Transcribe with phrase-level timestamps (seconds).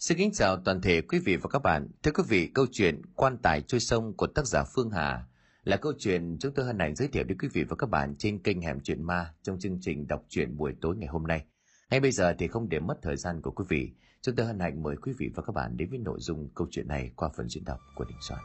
[0.00, 1.88] Xin kính chào toàn thể quý vị và các bạn.
[2.02, 5.24] Thưa quý vị, câu chuyện Quan tài trôi sông của tác giả Phương Hà
[5.64, 8.14] là câu chuyện chúng tôi hân hạnh giới thiệu đến quý vị và các bạn
[8.18, 11.44] trên kênh Hẻm Chuyện Ma trong chương trình đọc truyện buổi tối ngày hôm nay.
[11.90, 13.90] Ngay bây giờ thì không để mất thời gian của quý vị,
[14.22, 16.68] chúng tôi hân hạnh mời quý vị và các bạn đến với nội dung câu
[16.70, 18.40] chuyện này qua phần diễn đọc của Đình Soạn.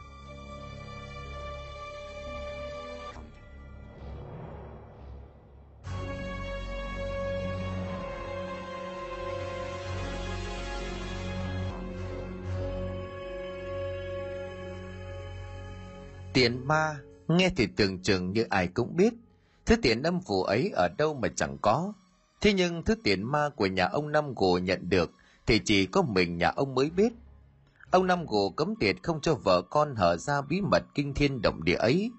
[16.36, 19.14] Tiền ma, nghe thì tưởng chừng như ai cũng biết.
[19.66, 21.92] Thứ tiền âm phủ ấy ở đâu mà chẳng có.
[22.40, 25.10] Thế nhưng thứ tiền ma của nhà ông Năm Gồ nhận được
[25.46, 27.12] thì chỉ có mình nhà ông mới biết.
[27.90, 31.42] Ông Năm Gồ cấm tiệt không cho vợ con hở ra bí mật kinh thiên
[31.42, 32.10] động địa ấy.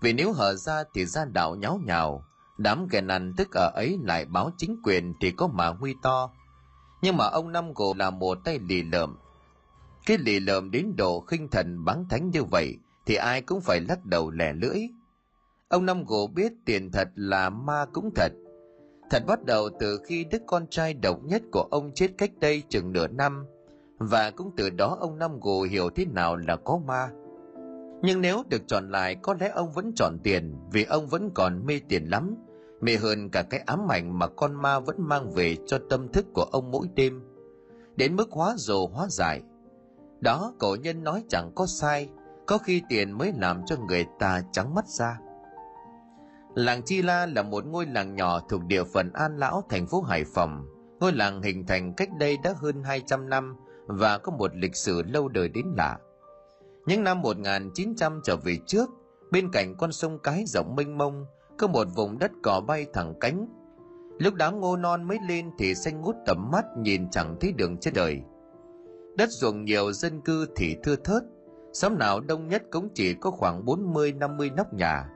[0.00, 2.24] Vì nếu hở ra thì ra đạo nháo nhào,
[2.58, 6.30] đám kẻ nằn tức ở ấy lại báo chính quyền thì có mà nguy to.
[7.02, 9.16] Nhưng mà ông Năm Gồ là một tay lì lợm.
[10.06, 12.76] Cái lì lợm đến độ khinh thần bán thánh như vậy
[13.06, 14.78] thì ai cũng phải lắc đầu lẻ lưỡi.
[15.68, 18.32] Ông Năm Gỗ biết tiền thật là ma cũng thật.
[19.10, 22.62] Thật bắt đầu từ khi đứa con trai độc nhất của ông chết cách đây
[22.68, 23.46] chừng nửa năm,
[23.98, 27.10] và cũng từ đó ông Năm Gỗ hiểu thế nào là có ma.
[28.02, 31.66] Nhưng nếu được chọn lại có lẽ ông vẫn chọn tiền vì ông vẫn còn
[31.66, 32.34] mê tiền lắm,
[32.80, 36.26] mê hơn cả cái ám ảnh mà con ma vẫn mang về cho tâm thức
[36.34, 37.22] của ông mỗi đêm.
[37.96, 39.42] Đến mức hóa rồ hóa giải.
[40.20, 42.08] Đó cổ nhân nói chẳng có sai,
[42.46, 45.18] có khi tiền mới làm cho người ta trắng mắt ra.
[46.54, 50.00] Làng Chi La là một ngôi làng nhỏ thuộc địa phận An Lão, thành phố
[50.00, 50.66] Hải Phòng.
[51.00, 55.02] Ngôi làng hình thành cách đây đã hơn 200 năm và có một lịch sử
[55.02, 55.98] lâu đời đến lạ.
[56.86, 58.90] Những năm 1900 trở về trước,
[59.30, 61.26] bên cạnh con sông Cái rộng mênh mông,
[61.58, 63.46] có một vùng đất cỏ bay thẳng cánh.
[64.18, 67.76] Lúc đám ngô non mới lên thì xanh ngút tầm mắt nhìn chẳng thấy đường
[67.80, 68.20] trên đời.
[69.16, 71.22] Đất ruộng nhiều dân cư thì thưa thớt,
[71.76, 75.08] xóm nào đông nhất cũng chỉ có khoảng 40-50 nóc nhà.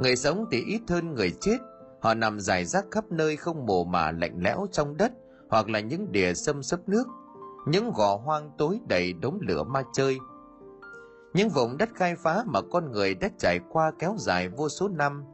[0.00, 1.56] Người sống thì ít hơn người chết,
[2.00, 5.12] họ nằm dài rác khắp nơi không mồ mà lạnh lẽo trong đất
[5.48, 7.04] hoặc là những đìa xâm xấp nước,
[7.66, 10.18] những gò hoang tối đầy đống lửa ma chơi.
[11.34, 14.88] Những vùng đất khai phá mà con người đã trải qua kéo dài vô số
[14.88, 15.24] năm,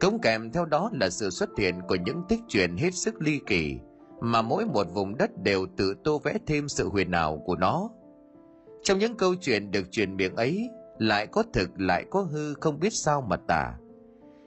[0.00, 3.40] cống kèm theo đó là sự xuất hiện của những tích truyện hết sức ly
[3.46, 3.78] kỳ,
[4.20, 7.90] mà mỗi một vùng đất đều tự tô vẽ thêm sự huyền ảo của nó–
[8.84, 12.80] trong những câu chuyện được truyền miệng ấy, lại có thực lại có hư không
[12.80, 13.74] biết sao mà tả.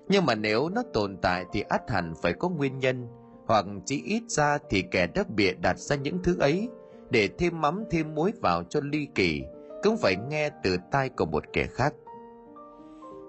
[0.09, 3.07] Nhưng mà nếu nó tồn tại thì ắt hẳn phải có nguyên nhân,
[3.47, 6.69] hoặc chỉ ít ra thì kẻ đã bịa đặt ra những thứ ấy
[7.09, 9.43] để thêm mắm thêm muối vào cho ly kỳ,
[9.83, 11.93] cũng phải nghe từ tai của một kẻ khác.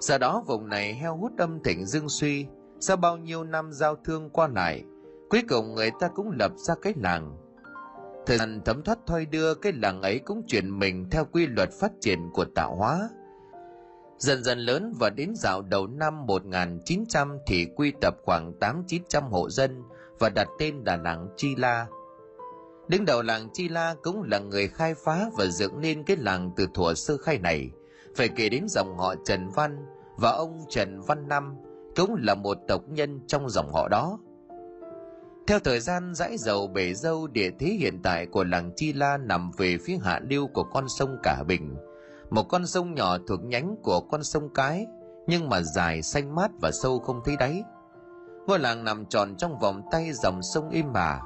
[0.01, 2.47] Sau đó vùng này heo hút âm thịnh dương suy,
[2.81, 4.85] sau bao nhiêu năm giao thương qua lại,
[5.31, 7.37] cuối cùng người ta cũng lập ra cái làng
[8.29, 11.69] Thời gian thấm thoát thoi đưa, cái làng ấy cũng chuyển mình theo quy luật
[11.81, 13.09] phát triển của tạo hóa.
[14.19, 19.51] Dần dần lớn và đến dạo đầu năm 1900 thì quy tập khoảng 8-900 hộ
[19.51, 19.83] dân
[20.19, 21.87] và đặt tên là làng Chi La.
[22.89, 26.51] Đứng đầu làng Chi La cũng là người khai phá và dựng nên cái làng
[26.57, 27.71] từ thuở sơ khai này.
[28.17, 29.87] Phải kể đến dòng họ Trần Văn
[30.17, 31.55] và ông Trần Văn Năm
[31.97, 34.19] cũng là một tộc nhân trong dòng họ đó.
[35.49, 39.17] Theo thời gian dãi dầu bể dâu địa thế hiện tại của làng Chi La
[39.17, 41.77] nằm về phía hạ lưu của con sông Cả Bình,
[42.31, 44.87] một con sông nhỏ thuộc nhánh của con sông Cái,
[45.27, 47.63] nhưng mà dài xanh mát và sâu không thấy đáy.
[48.47, 51.21] Ngôi làng nằm tròn trong vòng tay dòng sông êm bà,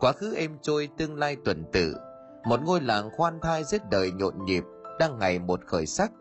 [0.00, 1.96] quá khứ êm trôi tương lai tuần tự,
[2.44, 4.64] một ngôi làng khoan thai giết đời nhộn nhịp,
[4.98, 6.12] đang ngày một khởi sắc.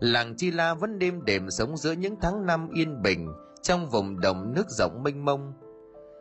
[0.00, 3.32] Làng Chi La vẫn đêm đêm sống giữa những tháng năm yên bình
[3.62, 5.52] trong vùng đồng nước rộng mênh mông,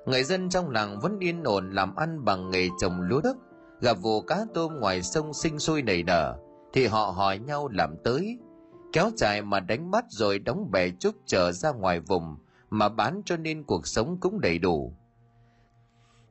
[0.05, 3.37] người dân trong làng vẫn yên ổn làm ăn bằng nghề trồng lúa đất
[3.81, 6.37] gặp vụ cá tôm ngoài sông sinh sôi nảy nở,
[6.73, 8.39] thì họ hỏi nhau làm tới.
[8.93, 12.37] Kéo dài mà đánh bắt rồi đóng bè trúc trở ra ngoài vùng,
[12.69, 14.93] mà bán cho nên cuộc sống cũng đầy đủ.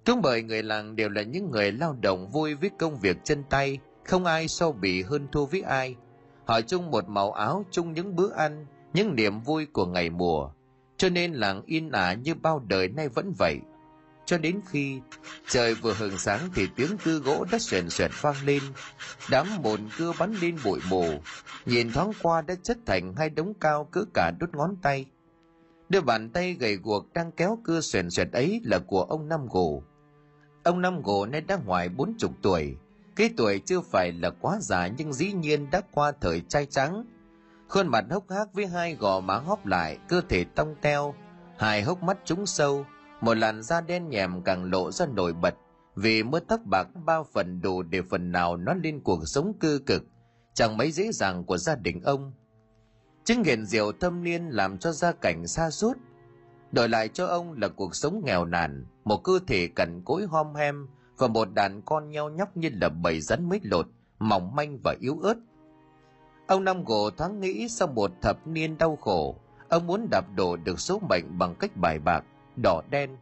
[0.07, 3.45] Cũng bởi người làng đều là những người lao động vui với công việc chân
[3.51, 5.97] tay, không ai so bì hơn thua với ai.
[6.45, 10.51] Họ chung một màu áo chung những bữa ăn, những niềm vui của ngày mùa
[11.01, 13.59] cho nên làng yên ả như bao đời nay vẫn vậy.
[14.25, 15.01] Cho đến khi
[15.49, 18.63] trời vừa hừng sáng thì tiếng cưa gỗ đã xoèn xoẹt vang lên.
[19.31, 21.05] Đám mồn cưa bắn lên bụi mù.
[21.67, 25.07] Nhìn thoáng qua đã chất thành hai đống cao cỡ cả đốt ngón tay.
[25.89, 29.47] Đôi bàn tay gầy guộc đang kéo cưa xoèn xoẹt ấy là của ông năm
[29.51, 29.83] gồ.
[30.63, 32.77] Ông năm gồ nay đã ngoài bốn chục tuổi.
[33.17, 37.05] Cái tuổi chưa phải là quá già nhưng dĩ nhiên đã qua thời trai trắng
[37.71, 41.15] khuôn mặt hốc hác với hai gò má hóp lại, cơ thể tông teo,
[41.59, 42.87] hai hốc mắt trúng sâu,
[43.21, 45.55] một làn da đen nhèm càng lộ ra nổi bật,
[45.95, 49.79] vì mưa tóc bạc ba phần đủ để phần nào nói lên cuộc sống cư
[49.87, 50.03] cực,
[50.55, 52.33] chẳng mấy dễ dàng của gia đình ông.
[53.25, 55.97] Chứng nghiện rượu thâm niên làm cho gia cảnh xa suốt
[56.73, 60.55] đổi lại cho ông là cuộc sống nghèo nàn, một cơ thể cằn cỗi hom
[60.55, 63.87] hem và một đàn con nheo nhóc như là bầy rắn mới lột,
[64.19, 65.35] mỏng manh và yếu ớt
[66.51, 69.37] ông năm gỗ thoáng nghĩ sau một thập niên đau khổ,
[69.69, 72.25] ông muốn đạp đổ được số mệnh bằng cách bài bạc,
[72.63, 73.17] đỏ đen.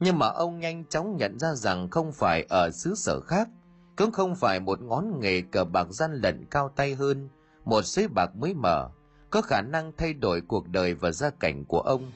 [0.00, 3.48] Nhưng mà ông nhanh chóng nhận ra rằng không phải ở xứ sở khác,
[3.96, 7.28] cũng không phải một ngón nghề cờ bạc gian lận cao tay hơn,
[7.64, 8.90] một sới bạc mới mở,
[9.30, 12.12] có khả năng thay đổi cuộc đời và gia cảnh của ông.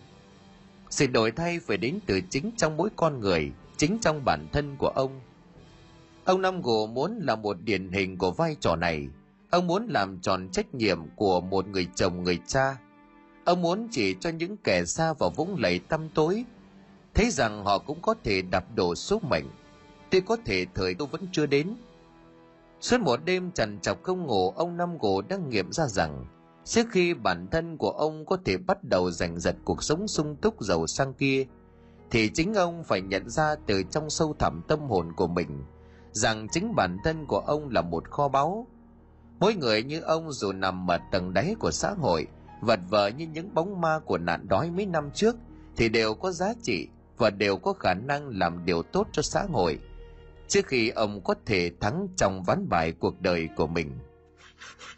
[0.91, 4.77] Sự đổi thay phải đến từ chính trong mỗi con người, chính trong bản thân
[4.77, 5.21] của ông.
[6.25, 9.09] Ông năm gỗ muốn là một điển hình của vai trò này
[9.53, 12.77] ông muốn làm tròn trách nhiệm của một người chồng người cha.
[13.45, 16.45] Ông muốn chỉ cho những kẻ xa vào vũng lầy tăm tối.
[17.15, 19.45] Thấy rằng họ cũng có thể đập đổ số mệnh,
[20.11, 21.77] tuy có thể thời tôi vẫn chưa đến.
[22.81, 26.27] Suốt một đêm trằn trọc không ngủ, ông năm gỗ đang nghiệm ra rằng,
[26.65, 30.37] trước khi bản thân của ông có thể bắt đầu giành giật cuộc sống sung
[30.37, 31.47] túc giàu sang kia,
[32.11, 35.65] thì chính ông phải nhận ra từ trong sâu thẳm tâm hồn của mình
[36.13, 38.67] rằng chính bản thân của ông là một kho báu
[39.43, 42.27] mỗi người như ông dù nằm ở tầng đáy của xã hội,
[42.61, 45.37] vật vờ như những bóng ma của nạn đói mấy năm trước,
[45.77, 49.45] thì đều có giá trị và đều có khả năng làm điều tốt cho xã
[49.53, 49.79] hội,
[50.49, 53.99] trước khi ông có thể thắng trong ván bài cuộc đời của mình.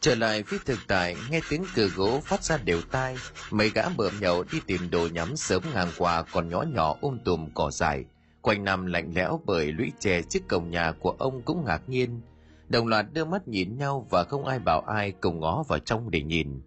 [0.01, 3.17] Trở lại phía thực tại, nghe tiếng cửa gỗ phát ra đều tai,
[3.51, 7.19] mấy gã bợm nhậu đi tìm đồ nhắm sớm ngang qua còn nhỏ nhỏ ôm
[7.25, 8.05] tùm cỏ dài.
[8.41, 12.21] Quanh năm lạnh lẽo bởi lũy tre trước cổng nhà của ông cũng ngạc nhiên
[12.69, 16.11] đồng loạt đưa mắt nhìn nhau và không ai bảo ai cùng ngó vào trong
[16.11, 16.61] để nhìn.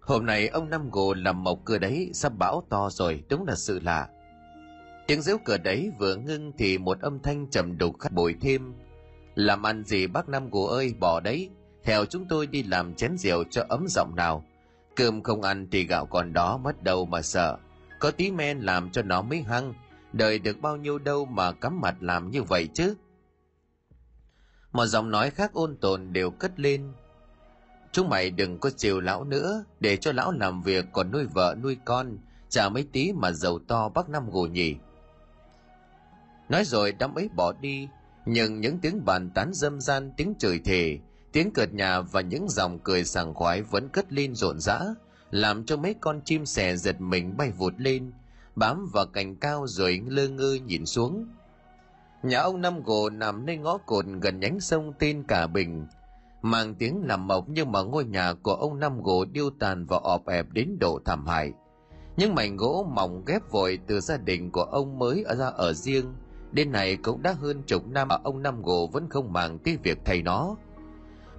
[0.00, 3.54] Hôm nay ông năm gồ làm mộc cửa đấy, sắp bão to rồi, đúng là
[3.54, 4.08] sự lạ.
[5.06, 8.74] Tiếng giễu cửa đấy vừa ngưng thì một âm thanh trầm đục khắc bồi thêm.
[9.34, 11.50] Làm ăn gì bác năm gồ ơi, bỏ đấy.
[11.84, 14.44] Theo chúng tôi đi làm chén rượu cho ấm giọng nào.
[14.96, 17.56] Cơm không ăn thì gạo còn đó, mất đâu mà sợ.
[17.98, 19.74] Có tí men làm cho nó mới hăng.
[20.12, 22.94] Đời được bao nhiêu đâu mà cắm mặt làm như vậy chứ
[24.72, 26.92] một giọng nói khác ôn tồn đều cất lên.
[27.92, 31.56] Chúng mày đừng có chiều lão nữa, để cho lão làm việc còn nuôi vợ
[31.62, 32.18] nuôi con,
[32.48, 34.76] chả mấy tí mà giàu to bác năm gồ nhỉ.
[36.48, 37.88] Nói rồi đám ấy bỏ đi,
[38.26, 40.98] nhưng những tiếng bàn tán dâm gian, tiếng chửi thề,
[41.32, 44.80] tiếng cợt nhà và những dòng cười sảng khoái vẫn cất lên rộn rã,
[45.30, 48.12] làm cho mấy con chim sẻ giật mình bay vụt lên,
[48.56, 51.26] bám vào cành cao rồi lơ ngơ nhìn xuống
[52.22, 55.86] nhà ông năm gồ nằm nơi ngõ cột gần nhánh sông tên cả bình.
[56.42, 59.96] Mang tiếng làm mộc nhưng mà ngôi nhà của ông năm gỗ điêu tàn và
[59.96, 61.52] ọp ẹp đến độ thảm hại.
[62.16, 65.72] Những mảnh gỗ mỏng ghép vội từ gia đình của ông mới ở ra ở
[65.72, 66.14] riêng.
[66.52, 69.78] Đến nay cũng đã hơn chục năm mà ông năm gỗ vẫn không màng tới
[69.82, 70.56] việc thay nó.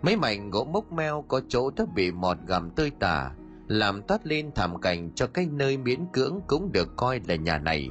[0.02, 3.32] Mấy mảnh gỗ mốc meo có chỗ đã bị mọt gặm tơi tả,
[3.68, 7.58] làm toát lên thảm cảnh cho cái nơi miễn cưỡng cũng được coi là nhà
[7.58, 7.90] này.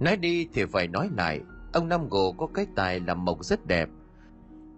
[0.00, 1.40] Nói đi thì phải nói lại
[1.72, 3.88] ông năm gỗ có cái tài làm mộc rất đẹp.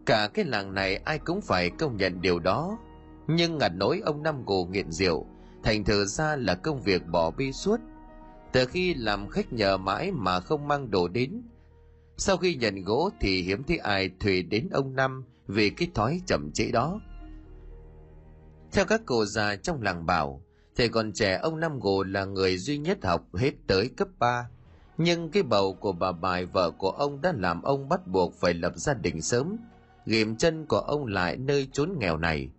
[0.07, 2.79] Cả cái làng này ai cũng phải công nhận điều đó.
[3.27, 5.27] Nhưng ngặt nỗi ông năm gỗ nghiện rượu,
[5.63, 7.81] thành thử ra là công việc bỏ bi suốt.
[8.53, 11.43] Từ khi làm khách nhờ mãi mà không mang đồ đến,
[12.17, 16.21] sau khi nhận gỗ thì hiếm thấy ai thuê đến ông năm vì cái thói
[16.27, 17.01] chậm trễ đó.
[18.73, 20.43] Theo các cô già trong làng bảo,
[20.77, 24.49] thầy còn trẻ ông năm gồ là người duy nhất học hết tới cấp 3
[25.03, 28.55] nhưng cái bầu của bà bài vợ của ông đã làm ông bắt buộc phải
[28.55, 29.57] lập gia đình sớm
[30.07, 32.51] ghim chân của ông lại nơi chốn nghèo này.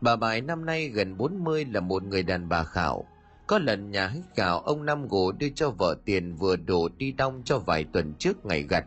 [0.00, 3.04] Bà bài năm nay gần 40 là một người đàn bà khảo.
[3.46, 7.12] Có lần nhà hít gạo ông năm gỗ đưa cho vợ tiền vừa đổ đi
[7.12, 8.84] đong cho vài tuần trước ngày gặt.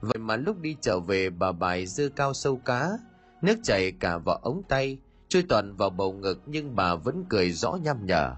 [0.00, 2.90] Vậy mà lúc đi trở về, bà bài dư cao sâu cá,
[3.42, 4.98] nước chảy cả vào ống tay
[5.28, 8.34] trôi toàn vào bầu ngực nhưng bà vẫn cười rõ nhăm nhở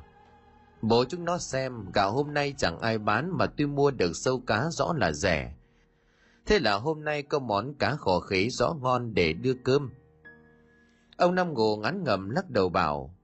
[0.82, 4.40] bố chúng nó xem, gạo hôm nay chẳng ai bán mà tuy mua được sâu
[4.46, 5.54] cá rõ là rẻ.
[6.46, 9.90] Thế là hôm nay có món cá khổ khí rõ ngon để đưa cơm.
[11.16, 13.14] Ông năm gồ ngắn ngầm lắc đầu bảo,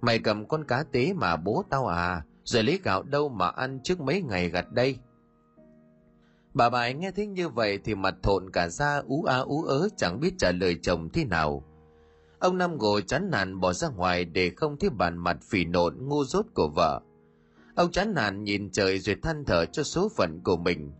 [0.00, 3.80] mày cầm con cá tế mà bố tao à rồi lấy gạo đâu mà ăn
[3.84, 4.98] trước mấy ngày gặt đây?
[6.54, 9.88] Bà bài nghe thấy như vậy thì mặt thộn cả ra ú a ú ớ,
[9.96, 11.64] chẳng biết trả lời chồng thế nào
[12.42, 16.08] ông năm ngồi chán nản bỏ ra ngoài để không thấy bàn mặt phỉ nộn,
[16.08, 17.00] ngu dốt của vợ.
[17.74, 20.92] Ông chán nản nhìn trời rồi than thở cho số phận của mình.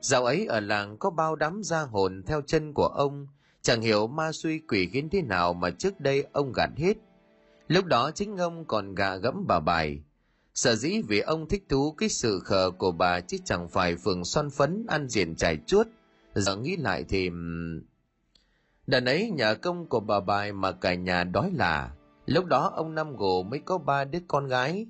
[0.00, 3.26] Dạo ấy ở làng có bao đám gia hồn theo chân của ông.
[3.62, 6.96] Chẳng hiểu ma suy quỷ khiến thế nào mà trước đây ông gạt hết.
[7.68, 10.02] Lúc đó chính ông còn gạ gẫm bà bài.
[10.54, 14.24] Sở dĩ vì ông thích thú cái sự khờ của bà chứ chẳng phải phường
[14.24, 15.86] son phấn ăn diện trải chuốt.
[16.34, 17.30] Giờ nghĩ lại thì...
[18.90, 21.90] Đợt ấy nhà công của bà bài mà cả nhà đói là.
[22.26, 24.86] Lúc đó ông Năm Gồ mới có ba đứa con gái.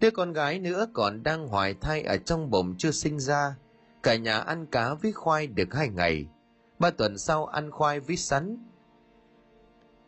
[0.00, 3.56] Đứa con gái nữa còn đang hoài thai ở trong bụng chưa sinh ra.
[4.02, 6.26] Cả nhà ăn cá với khoai được hai ngày.
[6.78, 8.56] Ba tuần sau ăn khoai với sắn.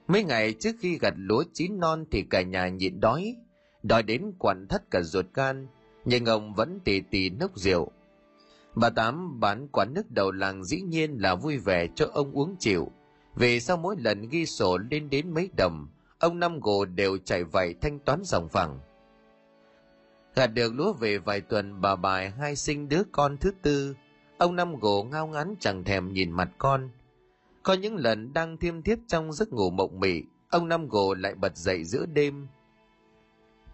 [0.08, 3.36] Mấy ngày trước khi gặt lúa chín non thì cả nhà nhịn đói.
[3.82, 5.66] Đói đến quặn thắt cả ruột gan.
[6.04, 7.92] Nhưng ông vẫn tì tì nốc rượu.
[8.76, 12.56] Bà Tám bán quán nước đầu làng dĩ nhiên là vui vẻ cho ông uống
[12.58, 12.92] chịu.
[13.34, 17.44] Vì sau mỗi lần ghi sổ lên đến mấy đồng, ông Năm Gồ đều chạy
[17.44, 18.78] vậy thanh toán dòng phẳng.
[20.34, 23.94] Gạt được lúa về vài tuần bà bài hai sinh đứa con thứ tư,
[24.38, 26.90] ông Năm Gồ ngao ngán chẳng thèm nhìn mặt con.
[27.62, 31.34] Có những lần đang thiêm thiếp trong giấc ngủ mộng mị, ông Năm Gồ lại
[31.34, 32.46] bật dậy giữa đêm.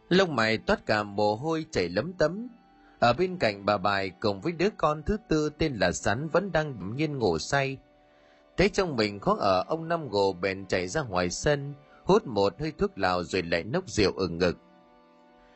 [0.08, 2.48] Lông mày toát cả mồ hôi chảy lấm tấm,
[3.02, 6.52] ở bên cạnh bà bài cùng với đứa con thứ tư tên là Sắn vẫn
[6.52, 7.78] đang nhiên ngủ say.
[8.56, 12.60] Thấy trong mình khó ở ông Năm Gồ bèn chạy ra ngoài sân, hút một
[12.60, 14.56] hơi thuốc lào rồi lại nốc rượu ở ngực.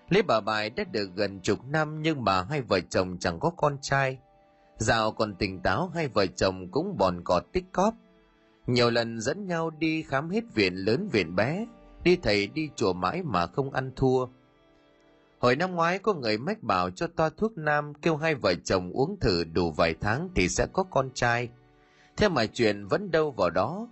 [0.08, 3.50] lấy bà bài đã được gần chục năm nhưng mà hai vợ chồng chẳng có
[3.56, 4.18] con trai.
[4.78, 7.94] Dạo còn tỉnh táo hai vợ chồng cũng bòn cọt tích cóp.
[8.66, 11.66] Nhiều lần dẫn nhau đi khám hết viện lớn viện bé,
[12.02, 14.26] đi thầy đi chùa mãi mà không ăn thua.
[15.38, 18.92] Hồi năm ngoái có người mách bảo cho toa thuốc nam kêu hai vợ chồng
[18.92, 21.48] uống thử đủ vài tháng thì sẽ có con trai.
[22.16, 23.88] Thế mà chuyện vẫn đâu vào đó.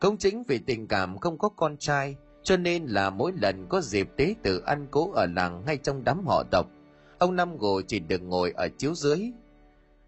[0.00, 3.80] Cũng chính vì tình cảm không có con trai, cho nên là mỗi lần có
[3.80, 6.66] dịp tế tự ăn cố ở làng hay trong đám họ tộc,
[7.18, 9.30] ông Năm Gồ chỉ được ngồi ở chiếu dưới.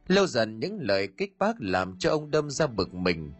[0.08, 3.32] Lâu dần những lời kích bác làm cho ông đâm ra bực mình.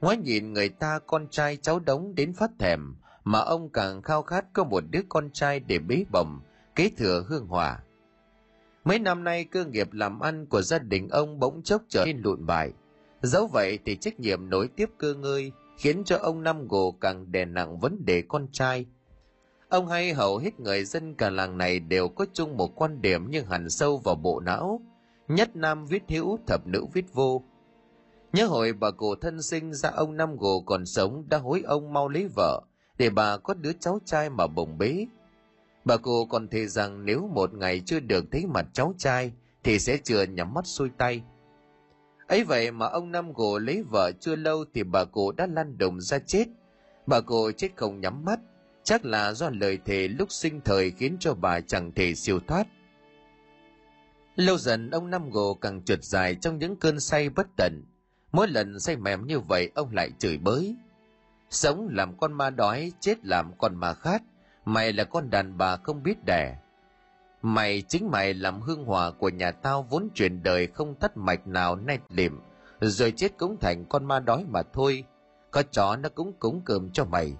[0.00, 4.22] Ngoái nhìn người ta con trai cháu đống đến phát thèm, mà ông càng khao
[4.22, 6.40] khát có một đứa con trai để bế bồng,
[6.74, 7.78] kế thừa hương hòa.
[8.84, 12.18] Mấy năm nay cơ nghiệp làm ăn của gia đình ông bỗng chốc trở nên
[12.18, 12.72] lụn bại.
[13.22, 17.32] Dẫu vậy thì trách nhiệm nối tiếp cơ ngơi khiến cho ông Năm Gồ càng
[17.32, 18.86] đè nặng vấn đề con trai.
[19.68, 23.26] Ông hay hầu hết người dân cả làng này đều có chung một quan điểm
[23.30, 24.80] nhưng hẳn sâu vào bộ não.
[25.28, 27.42] Nhất nam viết hữu, thập nữ viết vô.
[28.32, 31.92] Nhớ hồi bà cụ thân sinh ra ông Năm Gồ còn sống đã hối ông
[31.92, 32.62] mau lấy vợ,
[32.98, 35.06] để bà có đứa cháu trai mà bồng bế.
[35.84, 39.32] Bà cô còn thề rằng nếu một ngày chưa được thấy mặt cháu trai
[39.64, 41.22] thì sẽ chưa nhắm mắt xuôi tay.
[42.26, 45.78] ấy vậy mà ông Năm Gồ lấy vợ chưa lâu thì bà cụ đã lăn
[45.78, 46.44] đồng ra chết.
[47.06, 48.40] Bà cụ chết không nhắm mắt,
[48.82, 52.66] chắc là do lời thề lúc sinh thời khiến cho bà chẳng thể siêu thoát.
[54.36, 57.84] Lâu dần ông Năm Gồ càng trượt dài trong những cơn say bất tận.
[58.32, 60.76] Mỗi lần say mềm như vậy ông lại chửi bới.
[61.50, 64.22] Sống làm con ma đói, chết làm con ma khát.
[64.64, 66.56] Mày là con đàn bà không biết đẻ.
[67.42, 71.46] Mày chính mày làm hương hòa của nhà tao vốn chuyển đời không thất mạch
[71.46, 72.40] nào nay liệm,
[72.80, 75.04] rồi chết cũng thành con ma đói mà thôi.
[75.50, 77.36] Có chó nó cũng cúng cơm cho mày.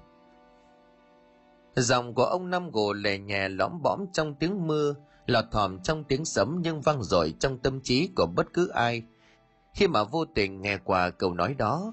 [1.76, 4.94] Dòng của ông Năm Gồ lè nhẹ lõm bõm trong tiếng mưa,
[5.26, 9.02] lọt thỏm trong tiếng sấm nhưng vang dội trong tâm trí của bất cứ ai.
[9.74, 11.92] Khi mà vô tình nghe qua câu nói đó,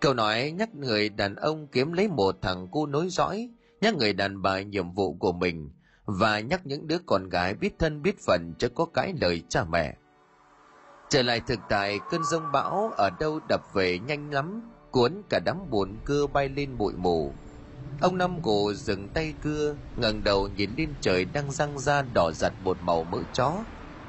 [0.00, 4.12] Câu nói nhắc người đàn ông kiếm lấy một thằng cu nối dõi, nhắc người
[4.12, 5.70] đàn bà nhiệm vụ của mình
[6.04, 9.64] và nhắc những đứa con gái biết thân biết phận cho có cái lời cha
[9.64, 9.96] mẹ.
[11.08, 15.40] Trở lại thực tại, cơn rông bão ở đâu đập về nhanh lắm, cuốn cả
[15.44, 17.32] đám buồn cưa bay lên bụi mù.
[18.00, 22.30] Ông Năm Cổ dừng tay cưa, ngẩng đầu nhìn lên trời đang răng ra đỏ
[22.34, 23.64] giặt một màu mỡ chó,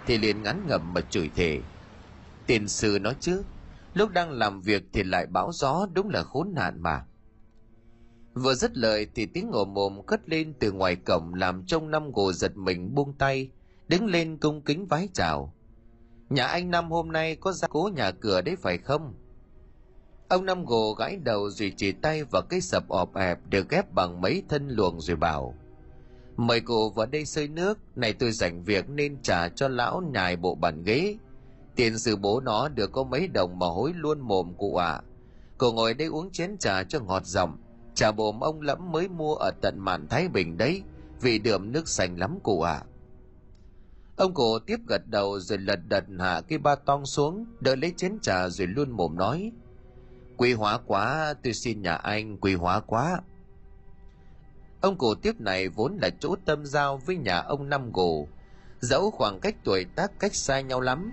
[0.06, 1.60] thì liền ngắn ngầm mà chửi thề.
[2.48, 3.44] Tiền sư nói chứ,
[3.94, 7.06] lúc đang làm việc thì lại bão gió, đúng là khốn nạn mà.
[8.34, 12.12] Vừa dứt lời thì tiếng ngồm mồm cất lên từ ngoài cổng làm trông năm
[12.12, 13.50] gồ giật mình buông tay,
[13.88, 15.54] đứng lên cung kính vái chào.
[16.30, 19.14] Nhà anh năm hôm nay có gia cố nhà cửa đấy phải không?
[20.28, 23.94] Ông năm gồ gãi đầu rồi chỉ tay vào cái sập ọp ẹp được ghép
[23.94, 25.56] bằng mấy thân luồng rồi bảo,
[26.38, 30.36] mời cô vào đây xơi nước, này tôi rảnh việc nên trả cho lão nhài
[30.36, 31.18] bộ bàn ghế.
[31.76, 34.92] Tiền sư bố nó được có mấy đồng mà hối luôn mồm cụ ạ.
[34.92, 35.02] À.
[35.58, 37.58] Cô ngồi đây uống chén trà cho ngọt giọng.
[37.96, 40.84] Trà bồm ông lẫm mới mua ở tận mạn Thái Bình đấy,
[41.22, 42.74] vì đượm nước sành lắm cụ ạ.
[42.74, 42.86] À.
[44.16, 47.94] Ông cụ tiếp gật đầu rồi lật đật hạ cái ba tong xuống, đợi lấy
[47.98, 49.52] chén trà rồi luôn mồm nói.
[50.38, 53.22] Quý hóa quá, tôi xin nhà anh, quý hóa quá.
[54.82, 58.28] Ông cụ tiếp này vốn là chỗ tâm giao với nhà ông Năm Gồ,
[58.80, 61.12] dẫu khoảng cách tuổi tác cách xa nhau lắm,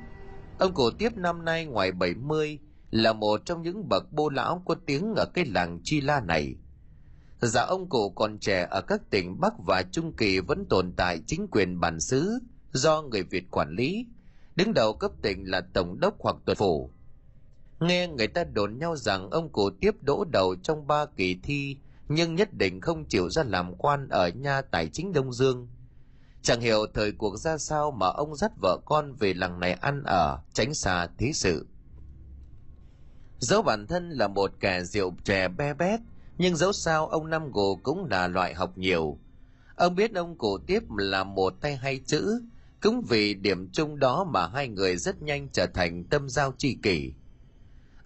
[0.58, 2.58] Ông cổ tiếp năm nay ngoài 70
[2.90, 6.54] là một trong những bậc bô lão có tiếng ở cái làng Chi La này.
[7.40, 11.20] Dạ ông cụ còn trẻ ở các tỉnh Bắc và Trung Kỳ vẫn tồn tại
[11.26, 12.38] chính quyền bản xứ
[12.72, 14.06] do người Việt quản lý.
[14.56, 16.90] Đứng đầu cấp tỉnh là Tổng đốc hoặc tuần phủ.
[17.80, 21.76] Nghe người ta đồn nhau rằng ông cụ tiếp đỗ đầu trong ba kỳ thi,
[22.08, 25.68] nhưng nhất định không chịu ra làm quan ở nha tài chính Đông Dương.
[26.48, 30.02] Chẳng hiểu thời cuộc ra sao mà ông dắt vợ con về làng này ăn
[30.02, 31.66] ở, tránh xa thế sự.
[33.38, 36.00] Dẫu bản thân là một kẻ rượu chè be bét,
[36.38, 39.18] nhưng dẫu sao ông Năm Gồ cũng là loại học nhiều.
[39.76, 42.42] Ông biết ông cổ tiếp là một tay hay chữ,
[42.82, 46.74] cũng vì điểm chung đó mà hai người rất nhanh trở thành tâm giao tri
[46.82, 47.12] kỷ.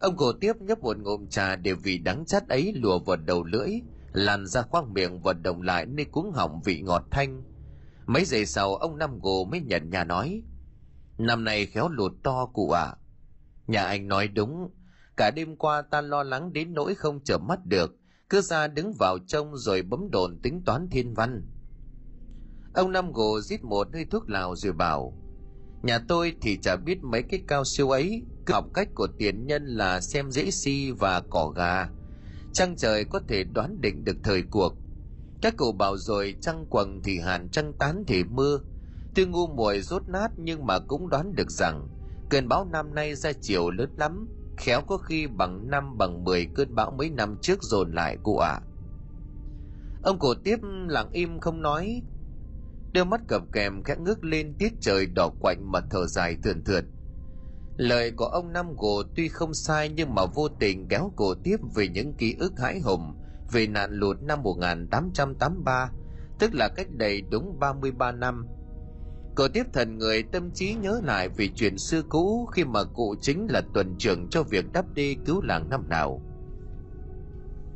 [0.00, 3.44] Ông cổ tiếp nhấp một ngụm trà đều vì đắng chát ấy lùa vào đầu
[3.44, 3.70] lưỡi,
[4.12, 7.51] làn ra khoang miệng và đồng lại nên cuống họng vị ngọt thanh.
[8.12, 10.42] Mấy giây sau ông Năm Gồ mới nhận nhà nói,
[11.18, 12.84] Năm nay khéo lụt to cụ ạ.
[12.84, 12.96] À.
[13.66, 14.70] Nhà anh nói đúng,
[15.16, 17.90] cả đêm qua ta lo lắng đến nỗi không trở mắt được,
[18.28, 21.42] cứ ra đứng vào trông rồi bấm đồn tính toán thiên văn.
[22.74, 25.18] Ông Năm Gồ rít một hơi thuốc lào rồi bảo,
[25.82, 29.46] Nhà tôi thì chả biết mấy cái cao siêu ấy, cứ học cách của tiền
[29.46, 31.88] nhân là xem dễ si và cỏ gà.
[32.52, 34.81] Trăng trời có thể đoán định được thời cuộc.
[35.42, 38.60] Các cụ bảo rồi trăng quần thì hàn trăng tán thì mưa.
[39.14, 41.88] Tuy ngu muội rốt nát nhưng mà cũng đoán được rằng
[42.30, 46.46] cơn bão năm nay ra chiều lớn lắm, khéo có khi bằng năm bằng mười
[46.54, 48.48] cơn bão mấy năm trước dồn lại cụ ạ.
[48.48, 48.62] À.
[50.02, 50.58] Ông cụ tiếp
[50.88, 52.02] lặng im không nói,
[52.94, 56.64] đôi mắt cập kèm khẽ ngước lên tiết trời đỏ quạnh mà thở dài thườn
[56.64, 56.84] thượt
[57.76, 61.56] lời của ông năm gồ tuy không sai nhưng mà vô tình kéo cổ tiếp
[61.74, 63.14] về những ký ức hãi hùng
[63.52, 65.90] về nạn lụt năm 1883,
[66.38, 68.46] tức là cách đây đúng 33 năm.
[69.34, 73.14] Cổ tiếp thần người tâm trí nhớ lại về chuyện xưa cũ khi mà cụ
[73.20, 76.20] chính là tuần trưởng cho việc đắp đi cứu làng năm nào.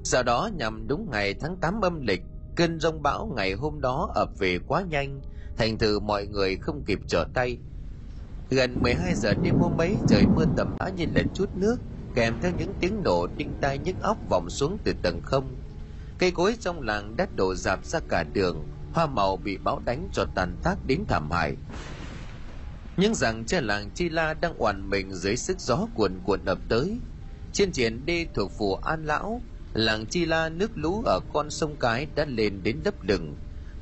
[0.05, 2.23] Sau đó nhằm đúng ngày tháng 8 âm lịch,
[2.57, 5.21] cơn rông bão ngày hôm đó ập về quá nhanh,
[5.57, 7.59] thành thử mọi người không kịp trở tay.
[8.51, 11.77] Gần 12 giờ đêm hôm ấy trời mưa tầm tã như là chút nước,
[12.15, 15.57] kèm theo những tiếng nổ đinh tai nhức óc vọng xuống từ tầng không.
[16.19, 20.09] Cây cối trong làng đất đổ dạp ra cả đường, hoa màu bị bão đánh
[20.13, 21.57] cho tàn tác đến thảm hại.
[22.97, 26.59] Nhưng rằng cha làng Chi La đang oàn mình dưới sức gió cuồn cuộn ập
[26.69, 27.01] tới.
[27.53, 31.77] Trên triển đê thuộc phủ An Lão, làng Chi La nước lũ ở con sông
[31.81, 33.37] Cái đã lên đến đấp lừng.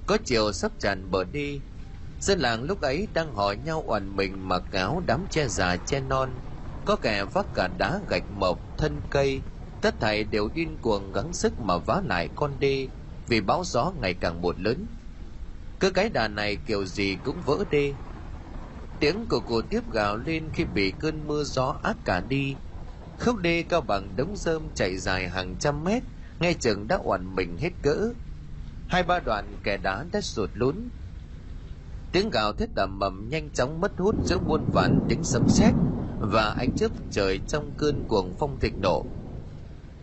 [0.06, 1.60] Có chiều sắp tràn bờ đi.
[2.20, 6.00] dân làng lúc ấy đang hỏi nhau oàn mình mặc áo đám che già che
[6.00, 6.30] non
[6.84, 9.40] có kẻ vác cả đá gạch mộc thân cây
[9.84, 12.88] tất thảy đều điên cuồng gắng sức mà vá lại con đê,
[13.28, 14.86] vì bão gió ngày càng một lớn.
[15.80, 17.94] Cứ cái đà này kiểu gì cũng vỡ đê.
[19.00, 22.56] Tiếng của cô tiếp gào lên khi bị cơn mưa gió ác cả đi.
[23.20, 26.02] Khúc đê cao bằng đống rơm chạy dài hàng trăm mét
[26.40, 28.12] ngay chừng đã oằn mình hết cỡ.
[28.88, 30.74] Hai ba đoạn kẻ đá đã sụt lún.
[32.12, 35.72] Tiếng gào thét đầm mầm nhanh chóng mất hút giữa muôn vàn tiếng sấm sét
[36.18, 39.04] và ánh chớp trời trong cơn cuồng phong thịnh nộ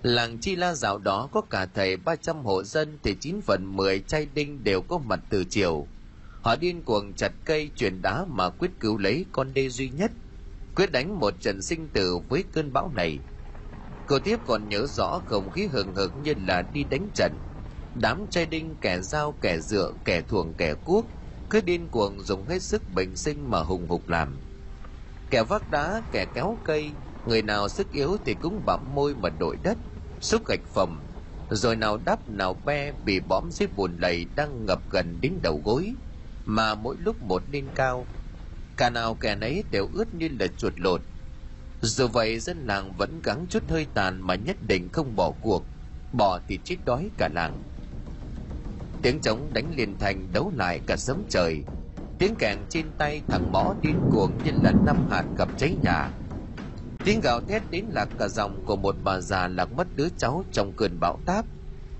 [0.04, 4.00] làng chi la dạo đó có cả thầy 300 hộ dân thì 9 phần 10
[4.00, 5.88] chai đinh đều có mặt từ chiều.
[6.42, 10.12] Họ điên cuồng chặt cây, chuyển đá mà quyết cứu lấy con đê duy nhất,
[10.76, 13.20] quyết đánh một trận sinh tử với cơn bão này.
[14.08, 17.32] Cô tiếp còn nhớ rõ không khí hừng hực như là đi đánh trận.
[17.96, 21.06] Đám trai đinh kẻ dao, kẻ dựa, kẻ thuồng, kẻ cuốc,
[21.50, 24.38] cứ điên cuồng dùng hết sức bình sinh mà hùng hục làm.
[25.30, 26.92] Kẻ vác đá, kẻ kéo cây,
[27.26, 29.78] người nào sức yếu thì cũng bặm môi mà đội đất
[30.22, 31.04] xúc gạch phẩm
[31.50, 35.62] rồi nào đắp nào be bị bõm dưới bùn lầy đang ngập gần đến đầu
[35.66, 35.94] gối,
[36.46, 38.08] mà mỗi lúc một lên cao,
[38.78, 41.02] cả nào kẻ nấy đều ướt như là chuột lột.
[41.82, 45.66] Dù vậy, dân làng vẫn gắng chút hơi tàn mà nhất định không bỏ cuộc,
[46.14, 47.64] bỏ thì chết đói cả làng.
[49.02, 51.64] Tiếng trống đánh liền thành đấu lại cả sớm trời,
[52.20, 56.21] tiếng kèn trên tay thằng mõ điên cuồng như là năm hạt gặp cháy nhà
[57.06, 60.44] tiếng gào thét đến lạc cả dòng của một bà già lạc mất đứa cháu
[60.52, 61.46] trong cơn bão táp.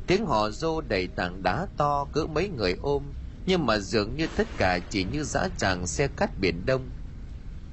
[0.08, 3.04] Tiếng hò rô đầy tảng đá to cỡ mấy người ôm,
[3.46, 6.82] nhưng mà dường như tất cả chỉ như dã tràng xe cắt biển đông.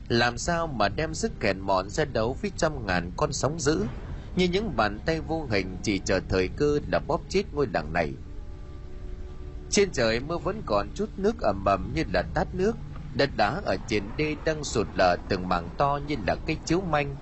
[0.09, 3.81] Làm sao mà đem sức kèn mọn ra đấu với trăm ngàn con sóng dữ,
[4.37, 7.93] như những bàn tay vô hình chỉ chờ thời cơ là bóp chết ngôi làng
[7.93, 8.13] này.
[9.71, 12.77] Trên trời mưa vẫn còn chút nước ẩm ẩm như là tát nước
[13.19, 16.81] đất đá ở trên đê đang sụt lở từng mảng to như là cái chiếu
[16.81, 17.17] manh.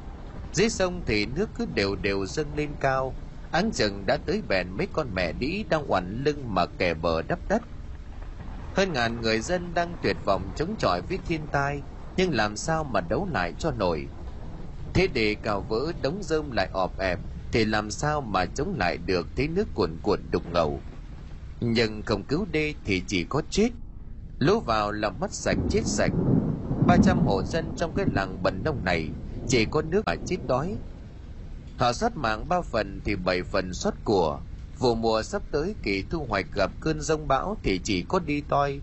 [0.52, 3.14] Dưới sông thì nước cứ đều đều dâng lên cao.
[3.52, 7.22] Áng chừng đã tới bèn mấy con mẹ đĩ đang oằn lưng mà kè bờ
[7.22, 7.62] đắp đất.
[8.74, 11.80] Hơn ngàn người dân đang tuyệt vọng chống chọi với thiên tai,
[12.16, 14.06] nhưng làm sao mà đấu lại cho nổi?
[14.94, 17.18] Thế để cào vỡ đống rơm lại ọp ẹp,
[17.52, 20.80] thì làm sao mà chống lại được thế nước cuồn cuộn đục ngầu?
[21.61, 23.70] Nhưng không cứu đê thì chỉ có chết
[24.38, 26.12] lũ vào là mất sạch chết sạch.
[26.87, 29.09] 300 hộ dân trong cái làng bần nông này
[29.49, 30.77] chỉ có nước mà chết đói.
[31.79, 34.40] Họ sót mạng ba phần thì bảy phần sót của.
[34.79, 38.40] Vụ mùa sắp tới kỳ thu hoạch gặp cơn rông bão thì chỉ có đi
[38.40, 38.81] toi.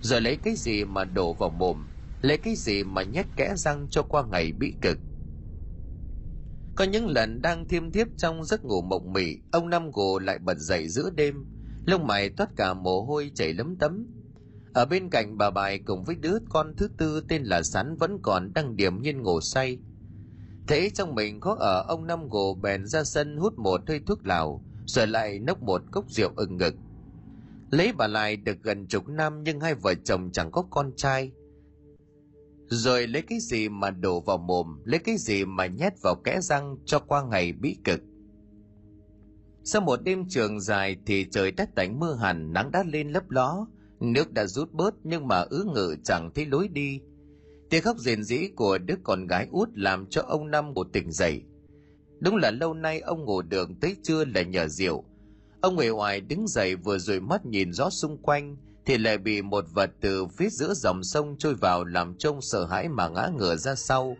[0.00, 1.86] Giờ lấy cái gì mà đổ vào mồm?
[2.20, 4.98] Lấy cái gì mà nhét kẽ răng cho qua ngày bị cực?
[6.76, 10.38] Có những lần đang thiêm thiếp trong giấc ngủ mộng mị, ông năm gồ lại
[10.38, 11.34] bật dậy giữa đêm.
[11.86, 14.06] Lông mày toát cả mồ hôi chảy lấm tấm
[14.76, 18.18] ở bên cạnh bà bài cùng với đứa con thứ tư tên là sắn vẫn
[18.22, 19.78] còn đang điểm nhiên ngủ say.
[20.68, 24.26] Thế trong mình có ở ông năm gồ bèn ra sân hút một hơi thuốc
[24.26, 26.74] lào, rồi lại nốc một cốc rượu ưng ngực.
[27.70, 31.32] Lấy bà lại được gần chục năm nhưng hai vợ chồng chẳng có con trai.
[32.66, 36.40] Rồi lấy cái gì mà đổ vào mồm, lấy cái gì mà nhét vào kẽ
[36.40, 38.00] răng cho qua ngày bí cực.
[39.64, 43.30] Sau một đêm trường dài thì trời đất tạnh mưa hẳn, nắng đã lên lấp
[43.30, 43.66] ló
[44.00, 47.00] nước đã rút bớt, nhưng mà ứ ngự chẳng thấy lối đi.
[47.70, 51.12] Tiếng khóc rền rĩ của đứa con gái út làm cho ông năm một tỉnh
[51.12, 51.42] dậy.
[52.20, 55.04] Đúng là lâu nay ông ngủ được tới trưa là nhờ rượu.
[55.60, 58.56] Ông người hoài đứng dậy vừa rồi mắt nhìn rõ xung quanh,
[58.86, 62.66] thì lại bị một vật từ phía giữa dòng sông trôi vào làm trông sợ
[62.66, 64.16] hãi mà ngã ngửa ra sau.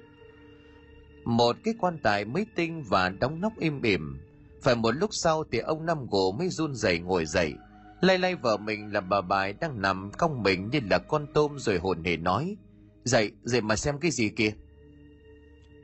[1.25, 4.19] Một cái quan tài mới tinh và đóng nóc im ỉm
[4.63, 7.55] phải một lúc sau thì ông năm gỗ mới run rẩy ngồi dậy
[8.01, 11.59] lay lay vợ mình là bà bài đang nằm cong mình như là con tôm
[11.59, 12.57] rồi hồn hề nói.
[13.05, 14.53] Dậy dậy mà xem cái gì kia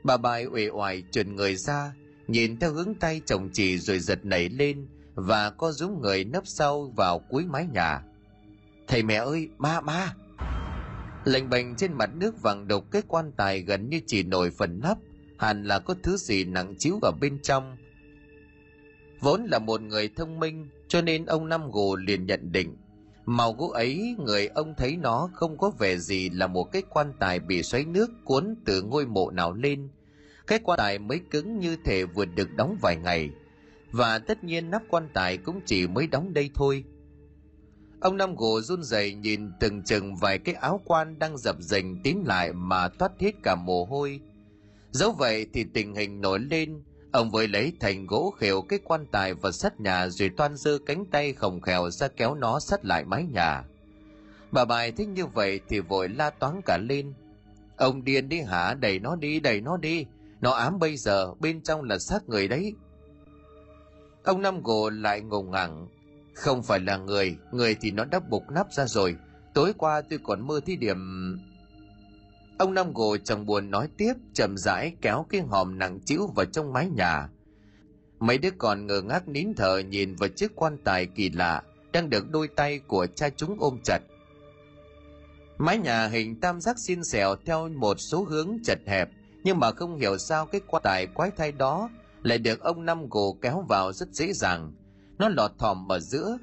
[0.03, 1.93] bà bài uể oải trườn người ra,
[2.27, 6.47] nhìn theo hướng tay chồng chị rồi giật nảy lên và có rúm người nấp
[6.47, 8.03] sau vào cuối mái nhà.
[8.87, 10.13] Thầy mẹ ơi, ma ma.
[11.25, 14.79] Lệnh bệnh trên mặt nước vàng đục cái quan tài gần như chỉ nổi phần
[14.83, 14.97] nắp,
[15.37, 17.77] hẳn là có thứ gì nặng chiếu ở bên trong
[19.23, 22.77] vốn là một người thông minh, cho nên ông năm gù liền nhận định,
[23.25, 27.13] màu gỗ ấy, người ông thấy nó không có vẻ gì là một cái quan
[27.19, 29.89] tài bị xoáy nước cuốn từ ngôi mộ nào lên.
[30.47, 33.29] Cái quan tài mới cứng như thể vừa được đóng vài ngày,
[33.91, 36.83] và tất nhiên nắp quan tài cũng chỉ mới đóng đây thôi.
[37.99, 42.03] Ông năm gù run rẩy nhìn từng chừng vài cái áo quan đang dập dềnh
[42.03, 44.19] tín lại mà toát hết cả mồ hôi.
[44.91, 46.83] Dẫu vậy thì tình hình nổi lên
[47.13, 50.77] ông vội lấy thành gỗ khều cái quan tài và sắt nhà rồi toan dơ
[50.85, 53.63] cánh tay khổng khèo ra kéo nó sắt lại mái nhà.
[54.51, 57.13] Bà bài thích như vậy thì vội la toán cả lên.
[57.77, 58.73] Ông điên đi hả?
[58.73, 60.05] Đẩy nó đi, đẩy nó đi.
[60.41, 62.73] Nó ám bây giờ, bên trong là xác người đấy.
[64.23, 65.87] Ông năm gồ lại ngùng ngẳng.
[66.33, 69.15] Không phải là người người thì nó đã bục nắp ra rồi.
[69.53, 70.97] Tối qua tôi còn mơ thí điểm
[72.63, 76.45] ông năm gồ chẳng buồn nói tiếp, chậm rãi kéo cái hòm nặng chịu vào
[76.45, 77.29] trong mái nhà.
[78.19, 82.09] Mấy đứa con ngơ ngác nín thở nhìn vào chiếc quan tài kỳ lạ đang
[82.09, 83.99] được đôi tay của cha chúng ôm chặt.
[85.57, 89.09] Mái nhà hình tam giác xin xẻo theo một số hướng chật hẹp,
[89.43, 91.89] nhưng mà không hiểu sao cái quan tài quái thai đó
[92.23, 94.73] lại được ông năm gồ kéo vào rất dễ dàng.
[95.17, 96.37] Nó lọt thòm ở giữa.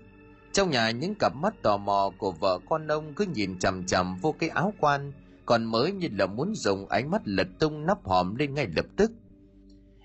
[0.53, 4.17] Trong nhà những cặp mắt tò mò của vợ con ông cứ nhìn chằm chằm
[4.17, 5.13] vô cái áo quan
[5.51, 8.87] còn mới như là muốn dùng ánh mắt lật tung nắp hòm lên ngay lập
[8.97, 9.13] tức.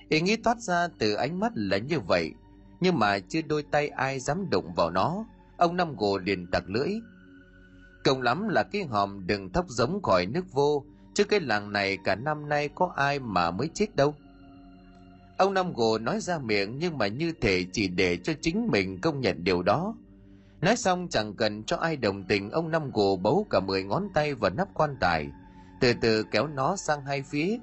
[0.10, 2.32] Ý nghĩ toát ra từ ánh mắt là như vậy,
[2.80, 5.26] nhưng mà chưa đôi tay ai dám đụng vào nó,
[5.58, 6.90] ông năm gồ liền tặc lưỡi.
[8.04, 11.98] Công lắm là cái hòm đừng thóc giống khỏi nước vô, chứ cái làng này
[12.04, 14.16] cả năm nay có ai mà mới chết đâu.
[15.38, 19.02] Ông năm gồ nói ra miệng nhưng mà như thể chỉ để cho chính mình
[19.02, 19.96] công nhận điều đó
[20.66, 24.08] nói xong, chẳng cần cho ai đồng tình, ông năm gồ bấu cả mười ngón
[24.14, 25.28] tay vào nắp quan tài,
[25.82, 27.58] từ từ kéo nó sang hai phía.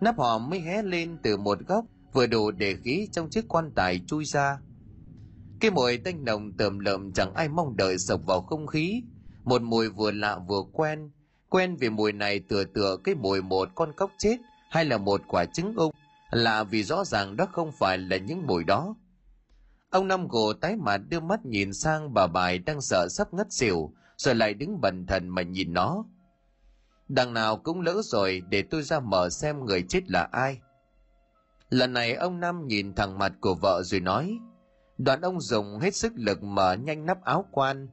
[0.00, 3.70] Nắp hòm mới hé lên từ một góc, vừa đủ để khí trong chiếc quan
[3.74, 4.58] tài chui ra.
[5.60, 9.02] Cái mùi tanh nồng tờm lợm chẳng ai mong đợi sộc vào không khí.
[9.44, 11.10] Một mùi vừa lạ vừa quen
[11.48, 14.36] quen vì mùi này tựa tựa cái mùi một con cóc chết,
[14.70, 15.94] hay là một quả trứng ung
[16.30, 18.94] lạ vì rõ ràng đó không phải là những mùi đó
[19.94, 23.52] ông năm gồ tái mặt đưa mắt nhìn sang bà bài đang sợ sắp ngất
[23.52, 26.04] xỉu, rồi lại đứng bần thần mà nhìn nó.
[27.08, 30.60] Đằng nào cũng lỡ rồi, để tôi ra mở xem người chết là ai.
[31.70, 34.38] Lần này ông năm nhìn thẳng mặt của vợ rồi nói,
[34.98, 37.88] đoàn ông dùng hết sức lực mở nhanh nắp áo quan.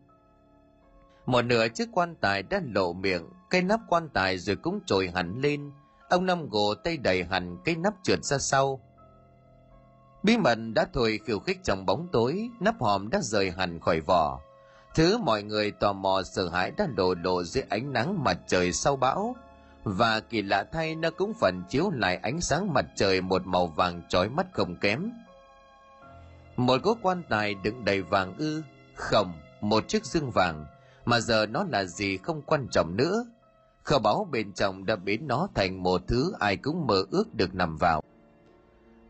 [1.26, 5.12] Một nửa chiếc quan tài đã lộ miệng, cái nắp quan tài rồi cũng trồi
[5.16, 5.72] hẳn lên.
[6.10, 8.82] Ông năm gồ tay đầy hẳn cái nắp trượt ra sau
[10.24, 14.00] bí mật đã thôi khiêu khích trong bóng tối, nắp hòm đã rời hẳn khỏi
[14.00, 14.40] vỏ.
[14.96, 18.74] Thứ mọi người tò mò sợ hãi đã đổ lộ dưới ánh nắng mặt trời
[18.74, 19.36] sau bão.
[19.84, 23.68] Và kỳ lạ thay, nó cũng phần chiếu lại ánh sáng mặt trời một màu
[23.68, 25.12] vàng chói mắt không kém.
[26.56, 28.64] Một gốc quan tài đựng đầy vàng ư
[28.96, 30.66] không một chiếc dương vàng,
[31.06, 33.26] mà giờ nó là gì không quan trọng nữa.
[33.84, 37.56] Kho báu bên trong đã biến nó thành một thứ ai cũng mơ ước được
[37.56, 38.02] nằm vào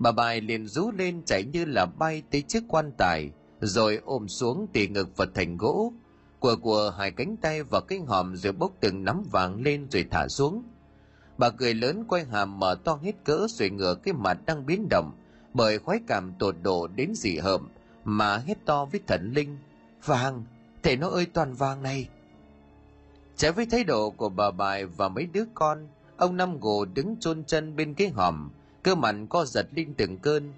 [0.01, 4.27] bà bài liền rú lên chạy như là bay tới chiếc quan tài, rồi ôm
[4.27, 5.93] xuống tỉ ngực vật thành gỗ.
[6.39, 10.05] Của của hai cánh tay và cái hòm rồi bốc từng nắm vàng lên rồi
[10.11, 10.63] thả xuống.
[11.37, 14.87] Bà cười lớn quay hàm mở to hết cỡ rồi ngửa cái mặt đang biến
[14.89, 15.11] động,
[15.53, 17.69] bởi khoái cảm tột độ đến dị hợm,
[18.03, 19.57] mà hét to với thần linh,
[20.05, 20.43] vàng
[20.83, 22.09] thể nó ơi toàn vàng này.
[23.35, 25.87] Trái với thái độ của bà bài và mấy đứa con,
[26.17, 28.49] ông năm gồ đứng chôn chân bên cái hòm
[28.83, 30.53] cơ mặt co giật lên từng cơn.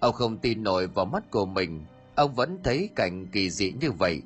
[0.00, 3.92] Ông không tin nổi vào mắt của mình, ông vẫn thấy cảnh kỳ dị như
[3.92, 4.22] vậy.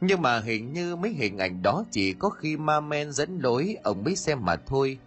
[0.00, 3.76] Nhưng mà hình như mấy hình ảnh đó chỉ có khi ma men dẫn lối
[3.82, 4.98] ông mới xem mà thôi.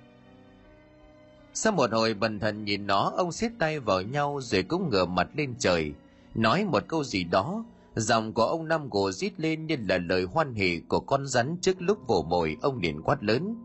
[1.54, 5.06] Sau một hồi bần thần nhìn nó, ông siết tay vào nhau rồi cũng ngửa
[5.06, 5.94] mặt lên trời,
[6.36, 7.66] nói một câu gì đó.
[7.96, 11.58] Giọng của ông năm gồ rít lên như là lời hoan hỉ của con rắn
[11.62, 13.56] trước lúc vồ mồi ông liền quát lớn.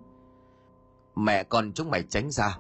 [1.16, 2.58] Mẹ con chúng mày tránh ra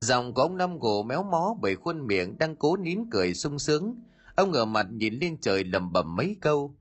[0.00, 3.58] giọng của ông năm Gỗ méo mó bởi khuôn miệng đang cố nín cười sung
[3.58, 3.94] sướng.
[4.34, 6.74] Ông ngửa mặt nhìn lên trời lầm bầm mấy câu.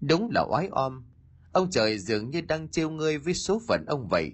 [0.00, 1.04] Đúng là oái om
[1.52, 4.32] ông trời dường như đang trêu ngươi với số phận ông vậy.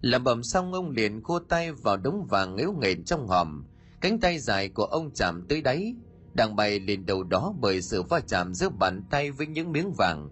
[0.00, 3.64] Lầm bầm xong, ông liền khô tay vào đống vàng yếu nghền trong hòm.
[4.00, 5.94] Cánh tay dài của ông chạm tới đáy.
[6.34, 9.92] Đang bay lên đầu đó bởi sự va chạm giữa bàn tay với những miếng
[9.92, 10.28] vàng.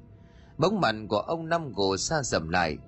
[0.59, 2.78] Bóng mặt của ông năm gồ xa dầm lại.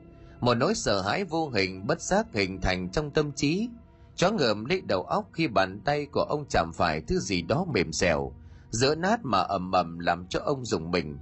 [0.41, 3.69] Một nỗi sợ hãi vô hình bất giác hình thành trong tâm trí
[4.17, 7.67] chó ngợm lấy đầu óc khi bàn tay của ông chạm phải thứ gì đó
[7.75, 8.33] mềm xèo
[8.75, 11.19] dỡ nát mà ầm ầm làm cho ông dùng mình.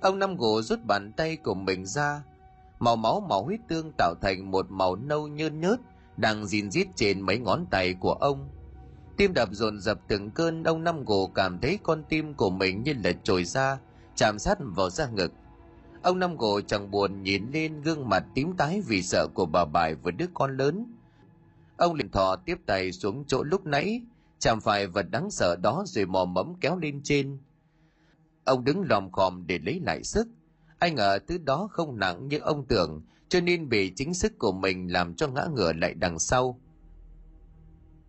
[0.00, 2.22] Ông năm gỗ rút bàn tay của mình ra,
[2.78, 5.80] màu máu màu huyết tương tạo thành một màu nâu nhơn nhớt
[6.16, 8.48] đang gìn rít trên mấy ngón tay của ông.
[9.16, 12.82] Tim đập dồn dập từng cơn, ông năm gỗ cảm thấy con tim của mình
[12.82, 13.78] như là trồi ra,
[14.16, 15.32] chạm sát vào da ngực.
[16.02, 19.64] Ông năm gỗ chẳng buồn nhìn lên gương mặt tím tái vì sợ của bà
[19.64, 20.97] bài với đứa con lớn
[21.78, 24.02] ông liền thò tiếp tay xuống chỗ lúc nãy,
[24.38, 27.38] chạm phải vật đáng sợ đó rồi mò mẫm kéo lên trên.
[28.44, 30.28] Ông đứng lòm khòm để lấy lại sức.
[30.78, 34.52] Anh ngờ thứ đó không nặng như ông tưởng, cho nên bị chính sức của
[34.52, 36.60] mình làm cho ngã ngửa lại đằng sau.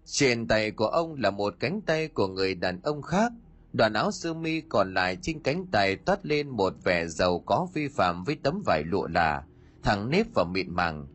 [0.06, 3.32] Trên tay của ông là một cánh tay của người đàn ông khác.
[3.74, 7.68] Đoàn áo sơ mi còn lại trên cánh tay toát lên một vẻ giàu có
[7.74, 9.44] vi phạm với tấm vải lụa là,
[9.84, 11.08] thẳng nếp và mịn màng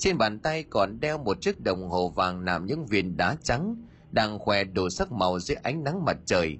[0.00, 3.76] trên bàn tay còn đeo một chiếc đồng hồ vàng làm những viên đá trắng
[4.10, 6.58] đang khoe đồ sắc màu dưới ánh nắng mặt trời.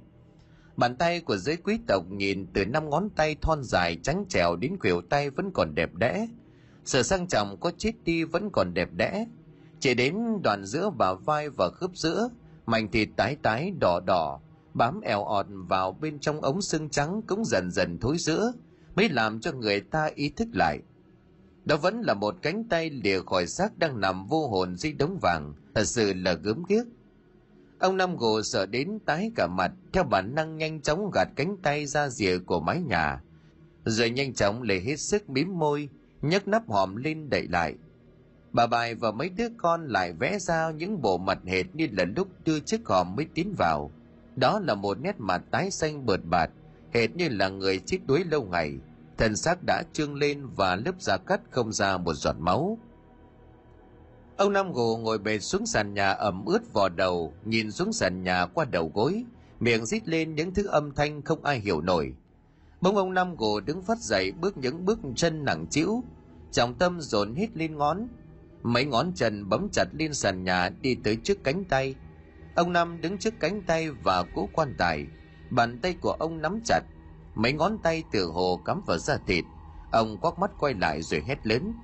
[0.76, 4.57] Bàn tay của giới quý tộc nhìn từ năm ngón tay thon dài trắng trèo
[4.57, 6.26] đến khuỷu tay vẫn còn đẹp đẽ.
[6.85, 9.26] Sự sang trọng có chết đi vẫn còn đẹp đẽ.
[9.81, 12.29] Chỉ đến đoạn giữa bả vai và khớp giữa,
[12.66, 14.40] mảnh thịt tái tái, đỏ đỏ,
[14.74, 18.53] bám eo ọt vào bên trong ống xương trắng cũng dần dần thối giữa,
[18.96, 20.81] mới làm cho người ta ý thức lại
[21.70, 25.18] đó vẫn là một cánh tay lìa khỏi xác đang nằm vô hồn dưới đống
[25.22, 25.54] vàng.
[25.74, 26.87] Thật sự là gớm ghiếc.
[27.78, 31.56] Ông năm gồ sợ đến tái cả mặt, theo bản năng nhanh chóng gạt cánh
[31.62, 33.20] tay ra rìa của mái nhà.
[33.85, 35.88] Rồi nhanh chóng lấy hết sức mím môi,
[36.22, 37.74] nhấc nắp hòm lên đậy lại.
[38.52, 42.04] Bà bài và mấy đứa con lại vẽ ra những bộ mặt hệt như là
[42.16, 43.90] lúc đưa chiếc hòm mới tiến vào.
[44.37, 46.50] Đó là một nét mặt tái xanh bợt bạt,
[46.94, 48.78] hệt như là người chết đuối lâu ngày
[49.20, 52.78] thân xác đã trương lên và lớp da cắt không ra một giọt máu.
[54.37, 58.22] Ông năm gồ ngồi bệt xuống sàn nhà ẩm ướt vò đầu, nhìn xuống sàn
[58.22, 59.24] nhà qua đầu gối,
[59.61, 62.14] miệng rít lên những thứ âm thanh không ai hiểu nổi.
[62.80, 66.02] Bỗng ông năm gồ đứng phát dậy bước những bước chân nặng trĩu,
[66.52, 68.09] trọng tâm dồn hít lên ngón.
[68.62, 71.94] Mấy ngón chân bấm chặt lên sàn nhà đi tới trước cánh tay.
[72.54, 75.06] Ông năm đứng trước cánh tay và cố quan tài,
[75.50, 76.80] bàn tay của ông nắm chặt
[77.34, 79.44] mấy ngón tay từ hồ cắm vào da thịt.
[79.92, 81.74] Ông quắc mắt quay lại rồi hét lớn.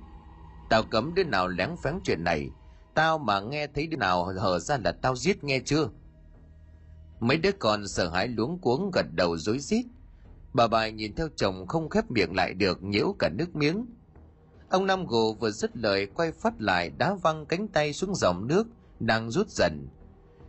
[0.69, 2.49] Tao cấm đứa nào lén phén chuyện này.
[2.93, 5.89] Tao mà nghe thấy đứa nào hở ra là tao giết nghe chưa?
[7.19, 9.85] Mấy đứa con sợ hãi luống cuống gật đầu rối rít.
[10.53, 13.85] Bà bài nhìn theo chồng không khép miệng lại được nhiễu cả nước miếng.
[14.69, 18.47] Ông năm gồ vừa dứt lời, quay phát lại, đá văng cánh tay xuống dòng
[18.47, 18.67] nước,
[18.99, 19.87] đang rút dần.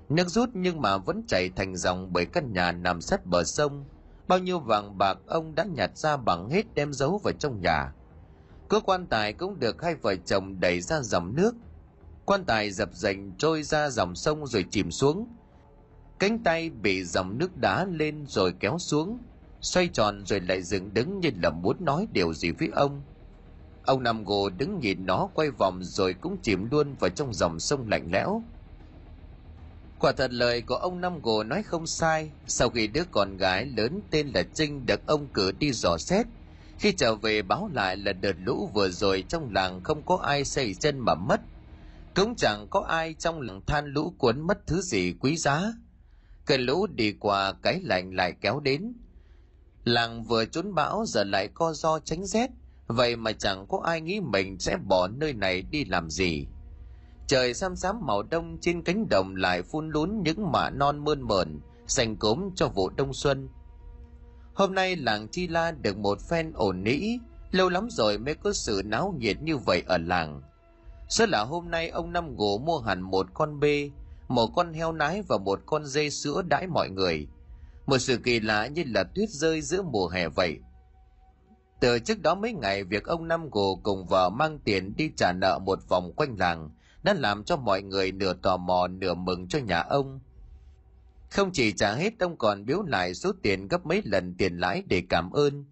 [0.09, 3.85] Nước rút nhưng mà vẫn chảy thành dòng bởi căn nhà nằm sát bờ sông
[4.29, 7.93] bao nhiêu vàng bạc ông đã nhặt ra bằng hết đem giấu vào trong nhà.
[8.69, 11.55] Cơ quan tài cũng được hai vợ chồng đẩy ra dòng nước.
[12.25, 15.27] Quan tài dập dành trôi ra dòng sông rồi chìm xuống.
[16.19, 19.19] Cánh tay bị dòng nước đá lên rồi kéo xuống.
[19.61, 23.03] Xoay tròn rồi lại dựng đứng như là muốn nói điều gì với ông.
[23.85, 27.61] Ông nằm gồ đứng nhìn nó quay vòng rồi cũng chìm luôn vào trong dòng
[27.61, 28.43] sông lạnh lẽo.
[30.01, 33.67] Quả thật lời của ông Năm Gồ nói không sai, sau khi đứa con gái
[33.67, 36.27] lớn tên là Trinh được ông cử đi dò xét,
[36.79, 40.45] khi trở về báo lại là đợt lũ vừa rồi trong làng không có ai
[40.45, 41.41] xây chân mà mất.
[42.15, 45.73] Cũng chẳng có ai trong làng than lũ cuốn mất thứ gì quý giá.
[46.47, 48.93] Cơn lũ đi qua cái lạnh lại kéo đến.
[49.85, 52.51] Làng vừa trốn bão giờ lại co do tránh rét,
[52.87, 56.47] vậy mà chẳng có ai nghĩ mình sẽ bỏ nơi này đi làm gì
[57.29, 61.23] trời xám xám màu đông trên cánh đồng lại phun lún những mạ non mơn
[61.23, 63.49] mởn, xanh cốm cho vụ đông xuân.
[64.55, 67.19] Hôm nay làng chi la được một phen ổn nĩ,
[67.51, 70.43] lâu lắm rồi mới có sự náo nhiệt như vậy ở làng.
[71.09, 73.91] Số là hôm nay ông năm gỗ mua hẳn một con bê,
[74.29, 77.27] một con heo nái và một con dê sữa đãi mọi người.
[77.87, 80.59] Một sự kỳ lạ như là tuyết rơi giữa mùa hè vậy.
[81.81, 85.33] Từ trước đó mấy ngày, việc ông năm gồ cùng vợ mang tiền đi trả
[85.33, 86.71] nợ một vòng quanh làng
[87.03, 90.21] đã làm cho mọi người nửa tò mò nửa mừng cho nhà ông.
[91.31, 94.83] Không chỉ trả hết ông còn biếu lại số tiền gấp mấy lần tiền lãi
[94.87, 95.65] để cảm ơn.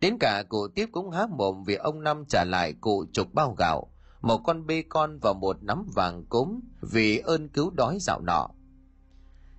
[0.00, 3.54] Đến cả cụ tiếp cũng há mồm vì ông Năm trả lại cụ chục bao
[3.58, 8.20] gạo, một con bê con và một nắm vàng cốm vì ơn cứu đói dạo
[8.20, 8.48] nọ.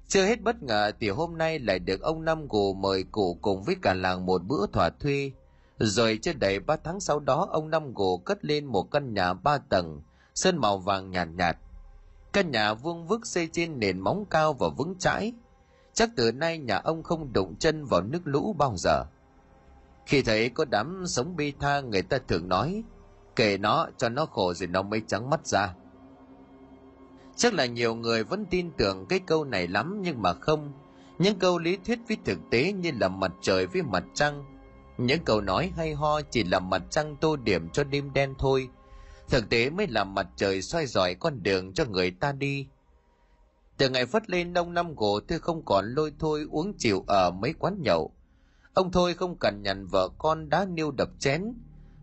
[0.07, 3.63] Chưa hết bất ngờ thì hôm nay lại được ông Năm gù mời cụ cùng
[3.63, 5.31] với cả làng một bữa thỏa thuê.
[5.77, 9.33] Rồi chưa đầy ba tháng sau đó ông Năm gù cất lên một căn nhà
[9.33, 10.01] ba tầng
[10.35, 11.57] sơn màu vàng nhàn nhạt, nhạt.
[12.33, 15.33] Căn nhà vuông vức xây trên nền móng cao và vững chãi.
[15.93, 19.05] Chắc từ nay nhà ông không đụng chân vào nước lũ bao giờ.
[20.05, 22.83] Khi thấy có đám sống bi tha người ta thường nói,
[23.35, 25.73] kể nó cho nó khổ rồi nó mới trắng mắt ra.
[27.35, 30.73] Chắc là nhiều người vẫn tin tưởng cái câu này lắm nhưng mà không.
[31.19, 34.45] Những câu lý thuyết với thực tế như là mặt trời với mặt trăng.
[34.97, 38.69] Những câu nói hay ho chỉ là mặt trăng tô điểm cho đêm đen thôi–
[39.31, 42.67] thực tế mới làm mặt trời soi dọi con đường cho người ta đi.
[43.77, 47.31] Từ ngày phất lên nông năm gỗ tôi không còn lôi thôi uống chịu ở
[47.31, 48.11] mấy quán nhậu.
[48.73, 51.53] Ông thôi không cần nhằn vợ con đá niêu đập chén.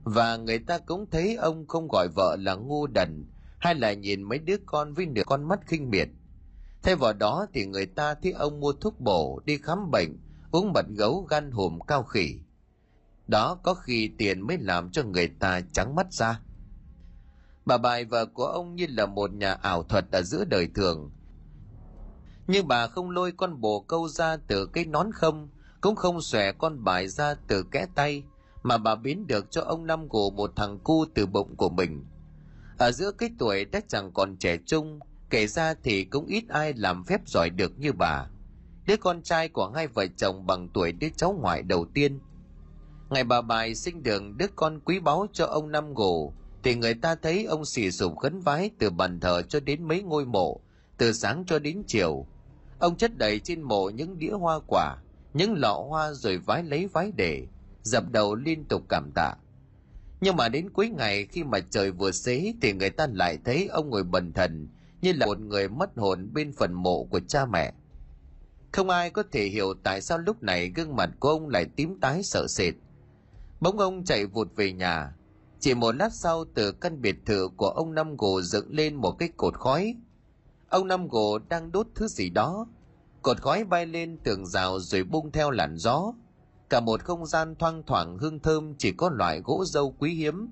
[0.03, 3.25] Và người ta cũng thấy ông không gọi vợ là ngu đần,
[3.59, 6.09] hay là nhìn mấy đứa con với nửa con mắt khinh miệt.
[6.83, 10.19] Thay vào đó thì người ta thấy ông mua thuốc bổ, đi khám bệnh,
[10.51, 12.41] uống mật gấu gan hùm cao khỉ.
[13.27, 16.41] Đó có khi tiền mới làm cho người ta trắng mắt ra.
[17.69, 21.11] Bà bài vợ của ông như là một nhà ảo thuật ở giữa đời thường.
[22.47, 25.49] Nhưng bà không lôi con bồ câu ra từ cái nón không,
[25.81, 28.23] cũng không xòe con bài ra từ kẽ tay,
[28.63, 32.05] mà bà biến được cho ông Năm Gù một thằng cu từ bụng của mình.
[32.79, 35.01] Ở giữa cái tuổi đã chẳng còn trẻ trung,
[35.31, 38.27] kể ra thì cũng ít ai làm phép giỏi được như bà.
[38.87, 42.21] Đứa con trai của hai vợ chồng bằng tuổi đứa cháu ngoại đầu tiên.
[43.11, 46.95] Ngày bà bài sinh đường đứa con quý báu cho ông Năm Gù, thì người
[46.95, 50.61] ta thấy ông xì sụp khấn vái từ bàn thờ cho đến mấy ngôi mộ,
[50.97, 52.27] từ sáng cho đến chiều.
[52.79, 54.97] Ông chất đầy trên mộ những đĩa hoa quả,
[55.35, 57.47] những lọ hoa rồi vái lấy vái để,
[57.83, 59.35] dập đầu liên tục cảm tạ.
[60.21, 63.67] Nhưng mà đến cuối ngày khi mà trời vừa xế thì người ta lại thấy
[63.67, 64.69] ông ngồi bần thần
[65.03, 67.73] như là một người mất hồn bên phần mộ của cha mẹ.
[68.73, 72.01] Không ai có thể hiểu tại sao lúc này gương mặt của ông lại tím
[72.01, 72.75] tái sợ sệt.
[73.61, 75.13] bóng ông chạy vụt về nhà,
[75.61, 79.13] chỉ một lát sau từ căn biệt thự của ông Năm Gồ dựng lên một
[79.19, 79.97] cái cột khói.
[80.69, 82.67] Ông Năm Gồ đang đốt thứ gì đó.
[83.23, 86.13] Cột khói bay lên tường rào rồi bung theo làn gió.
[86.71, 90.49] Cả một không gian thoang thoảng hương thơm chỉ có loại gỗ dâu quý hiếm.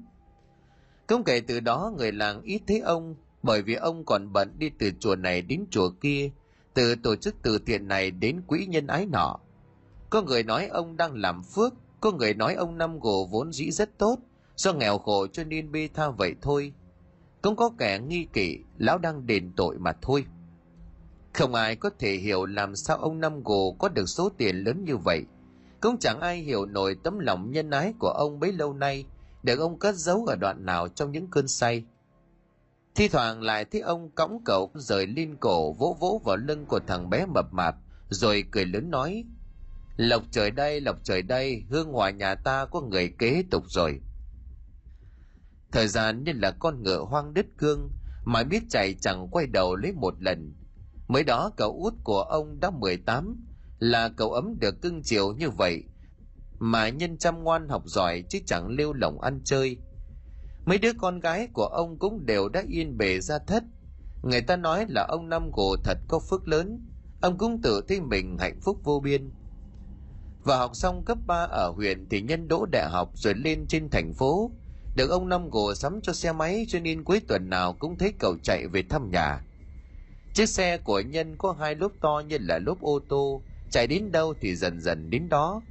[1.07, 4.71] không kể từ đó người làng ít thấy ông bởi vì ông còn bận đi
[4.79, 6.31] từ chùa này đến chùa kia,
[6.75, 9.39] từ tổ chức từ thiện này đến quỹ nhân ái nọ.
[10.11, 13.71] Có người nói ông đang làm phước, có người nói ông Năm Gồ vốn dĩ
[13.71, 14.19] rất tốt,
[14.57, 16.73] do nghèo khổ cho nên bi tha vậy thôi.
[17.43, 20.25] Cũng có kẻ nghi kỵ, lão đang đền tội mà thôi.
[21.35, 24.85] Không ai có thể hiểu làm sao ông năm gồ có được số tiền lớn
[24.85, 25.23] như vậy.
[25.81, 29.05] Cũng chẳng ai hiểu nổi tấm lòng nhân ái của ông bấy lâu nay
[29.43, 31.85] được ông cất giấu ở đoạn nào trong những cơn say.
[32.95, 36.81] Thi thoảng lại thấy ông cõng cậu rời lên cổ, vỗ vỗ vào lưng của
[36.87, 37.75] thằng bé mập mạp,
[38.09, 39.25] rồi cười lớn nói,
[39.97, 44.01] lộc trời đây, lộc trời đây, hương hòa nhà ta có người kế tục rồi.
[45.77, 47.91] Thời gian như là con ngựa hoang đứt cương,
[48.25, 50.55] mà biết chạy chẳng quay đầu lấy một lần.
[51.09, 53.45] Mới đó cậu út của ông đã 18,
[53.79, 55.85] là cậu ấm được cưng chiều như vậy,
[56.59, 59.77] mà nhân chăm ngoan học giỏi chứ chẳng lêu lỏng ăn chơi.
[60.65, 63.65] Mấy đứa con gái của ông cũng đều đã yên bề ra thất.
[64.23, 66.87] Người ta nói là ông Năm Gồ thật có phước lớn,
[67.21, 69.31] ông cũng tự thấy mình hạnh phúc vô biên.
[70.45, 73.91] Và học xong cấp 3 ở huyện thì nhân đỗ đại học rồi lên trên
[73.91, 74.51] thành phố,
[74.97, 78.13] được ông Năm Gồ sắm cho xe máy cho nên cuối tuần nào cũng thấy
[78.19, 79.41] cậu chạy về thăm nhà.
[80.35, 84.13] Chiếc xe của nhân có hai lốp to như là lốp ô tô, chạy đến
[84.13, 85.63] đâu thì dần dần đến đó.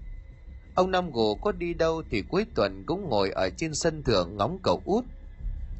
[0.76, 4.38] Ông Năm gồ có đi đâu thì cuối tuần cũng ngồi ở trên sân thượng
[4.38, 5.06] ngóng cậu út.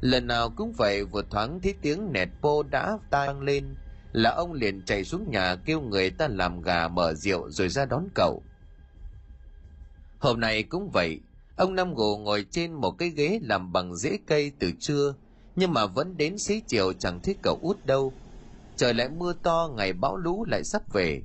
[0.00, 3.74] Lần nào cũng vậy vừa thoáng thấy tiếng nẹt pô đã tăng lên
[4.12, 7.84] là ông liền chạy xuống nhà kêu người ta làm gà mở rượu rồi ra
[7.84, 8.42] đón cậu.
[10.18, 11.20] Hôm nay cũng vậy,
[11.56, 15.14] ông Năm Gù ngồi trên một cái ghế làm bằng rễ cây từ trưa,
[15.56, 18.12] nhưng mà vẫn đến xế chiều chẳng thấy cậu út đâu.
[18.76, 21.22] Trời lại mưa to, ngày bão lũ lại sắp về.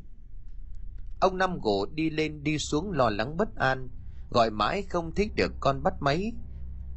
[1.22, 3.90] Ông Năm Gù đi lên đi xuống lo lắng bất an,
[4.30, 6.32] gọi mãi không thích được con bắt máy.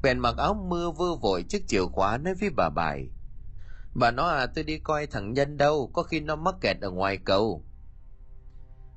[0.03, 3.09] Bèn mặc áo mưa vơ vội chiếc chìa khóa nói với bà bài.
[3.95, 6.91] Bà nói à tôi đi coi thằng Nhân đâu, có khi nó mắc kẹt ở
[6.91, 7.65] ngoài cầu.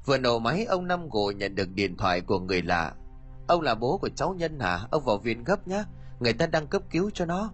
[0.05, 2.95] Vừa nổ máy ông Năm Gù nhận được điện thoại của người lạ.
[3.47, 4.79] Ông là bố của cháu Nhân hả?
[4.91, 5.85] Ông vào viện gấp nhá,
[6.19, 7.51] người ta đang cấp cứu cho nó.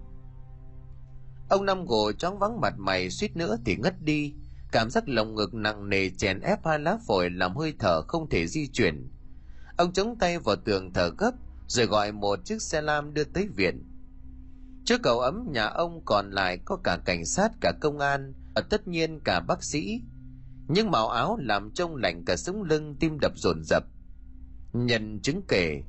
[1.50, 4.34] Ông Năm Gù chóng vắng mặt mày suýt nữa thì ngất đi.
[4.72, 8.30] Cảm giác lồng ngực nặng nề chèn ép hai lá phổi làm hơi thở không
[8.30, 9.10] thể di chuyển.
[9.78, 11.32] Ông chống tay vào tường thở gấp,
[11.68, 13.84] rồi gọi một chiếc xe lam đưa tới viện.
[14.86, 18.62] Trước cầu ấm nhà ông còn lại có cả cảnh sát cả công an, và
[18.62, 20.02] tất nhiên cả bác sĩ.
[20.68, 23.84] Nhưng màu áo làm trông lạnh cả sống lưng tim đập dồn dập.
[24.74, 25.82] Nhân chứng kể,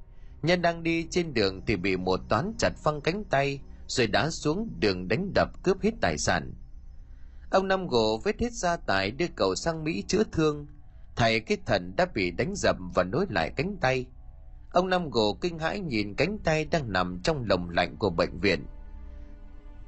[0.43, 4.31] Nhân đang đi trên đường thì bị một toán chặt phăng cánh tay rồi đá
[4.31, 6.53] xuống đường đánh đập cướp hết tài sản.
[7.51, 10.67] Ông Năm Gỗ vết hết gia tài đưa cậu sang Mỹ chữa thương.
[11.17, 14.07] Thầy cái thần đã bị đánh dập và nối lại cánh tay.
[14.73, 18.41] Ông Năm Gỗ kinh hãi nhìn cánh tay đang nằm trong lồng lạnh của bệnh
[18.41, 18.67] viện.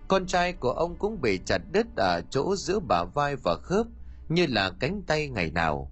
[0.09, 3.87] Con trai của ông cũng bị chặt đứt ở chỗ giữa bả vai và khớp
[4.29, 5.91] như là cánh tay ngày nào.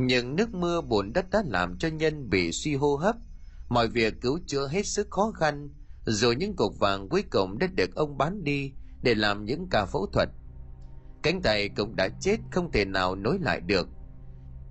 [0.00, 3.16] Nhưng nước mưa bùn đất đã làm cho nhân bị suy hô hấp.
[3.68, 5.70] Mọi việc cứu chữa hết sức khó khăn,
[6.04, 8.72] rồi những cục vàng cuối cùng đã được ông bán đi
[9.02, 10.28] để làm những ca phẫu thuật.
[11.22, 13.88] Cánh tay cũng đã chết không thể nào nối lại được.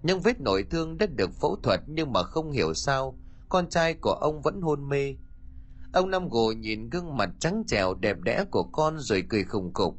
[0.04, 3.18] Nhưng vết nội thương đã được phẫu thuật nhưng mà không hiểu sao
[3.50, 5.16] con trai của ông vẫn hôn mê.
[5.94, 9.74] Ông Năm Gồ nhìn gương mặt trắng trẻo đẹp đẽ của con rồi cười khùng
[9.74, 9.96] khục.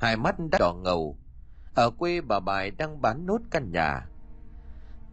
[0.00, 1.18] Hai mắt đã đỏ ngầu.
[1.74, 4.06] Ở quê bà Bài đang bán nốt căn nhà.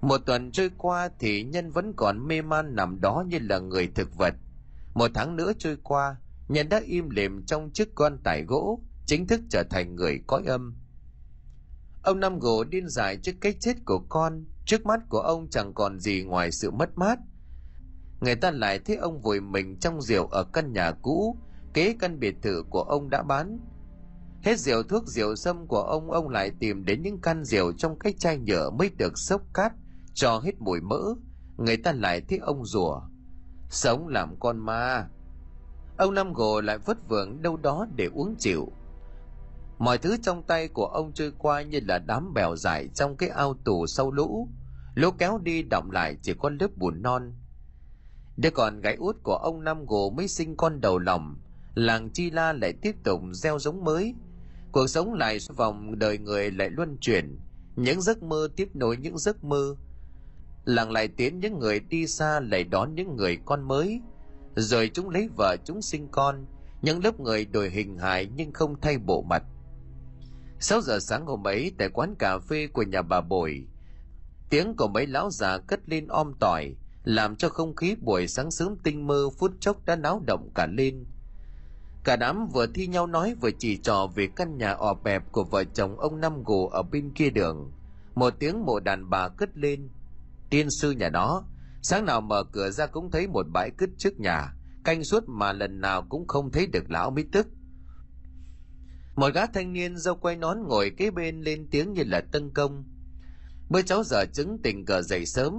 [0.01, 3.87] Một tuần trôi qua thì Nhân vẫn còn mê man nằm đó như là người
[3.95, 4.33] thực vật.
[4.93, 6.15] Một tháng nữa trôi qua,
[6.47, 10.43] Nhân đã im lìm trong chiếc quan tài gỗ, chính thức trở thành người cõi
[10.45, 10.75] âm.
[12.03, 15.73] Ông Năm Gỗ điên dại trước cái chết của con, trước mắt của ông chẳng
[15.73, 17.19] còn gì ngoài sự mất mát.
[18.21, 21.37] Người ta lại thấy ông vùi mình trong rượu ở căn nhà cũ,
[21.73, 23.59] kế căn biệt thự của ông đã bán.
[24.43, 27.99] Hết rượu thuốc rượu sâm của ông, ông lại tìm đến những căn rượu trong
[27.99, 29.73] cái chai nhựa mới được xốc cát,
[30.19, 31.01] cho hết mùi mỡ.
[31.57, 33.01] Người ta lại thấy ông rủa
[33.69, 35.07] Sống làm con ma.
[35.97, 38.71] Ông Năm Gồ lại vất vưởng đâu đó để uống chịu
[39.77, 43.29] Mọi thứ trong tay của ông trôi qua như là đám bèo dài trong cái
[43.29, 44.47] ao tù sâu lũ.
[44.95, 47.33] Lũ kéo đi động lại chỉ có lớp bùn non.
[48.37, 51.37] Đứa còn gái út của ông Năm Gồ mới sinh con đầu lòng.
[51.75, 54.15] Làng Chi La lại tiếp tục gieo giống mới.
[54.71, 57.39] Cuộc sống lại vòng đời người lại luân chuyển.
[57.75, 59.75] Những giấc mơ tiếp nối những giấc mơ.
[60.69, 64.01] Làng lại tiến những người đi xa lại đón những người con mới.
[64.55, 66.45] Rồi chúng lấy vợ chúng sinh con.
[66.81, 69.43] Những lớp người đổi hình hài nhưng không thay bộ mặt
[70.59, 73.67] 6 giờ sáng hôm ấy tại quán cà phê của nhà bà Bồi,
[74.49, 78.51] tiếng của mấy lão già cất lên om tỏi, làm cho không khí buổi sáng
[78.51, 81.05] sớm tinh mơ phút chốc đã náo động cả lên.
[82.03, 85.43] Cả đám vừa thi nhau nói vừa chỉ trò về căn nhà ọp bẹp của
[85.43, 87.71] vợ chồng ông Năm Gù ở bên kia đường.
[88.15, 89.89] Một tiếng mộ đàn bà cất lên.
[90.49, 91.47] Tiên sư nhà đó,
[91.81, 95.53] sáng nào mở cửa ra cũng thấy một bãi cứt trước nhà, canh suốt mà
[95.53, 97.47] lần nào cũng không thấy được lão mới tức.
[99.15, 102.53] Một gã thanh niên dâu quay nón ngồi kế bên lên tiếng như là tân
[102.53, 102.83] công.
[103.69, 105.53] Bữa cháu giờ chứng tình cờ dậy sớm,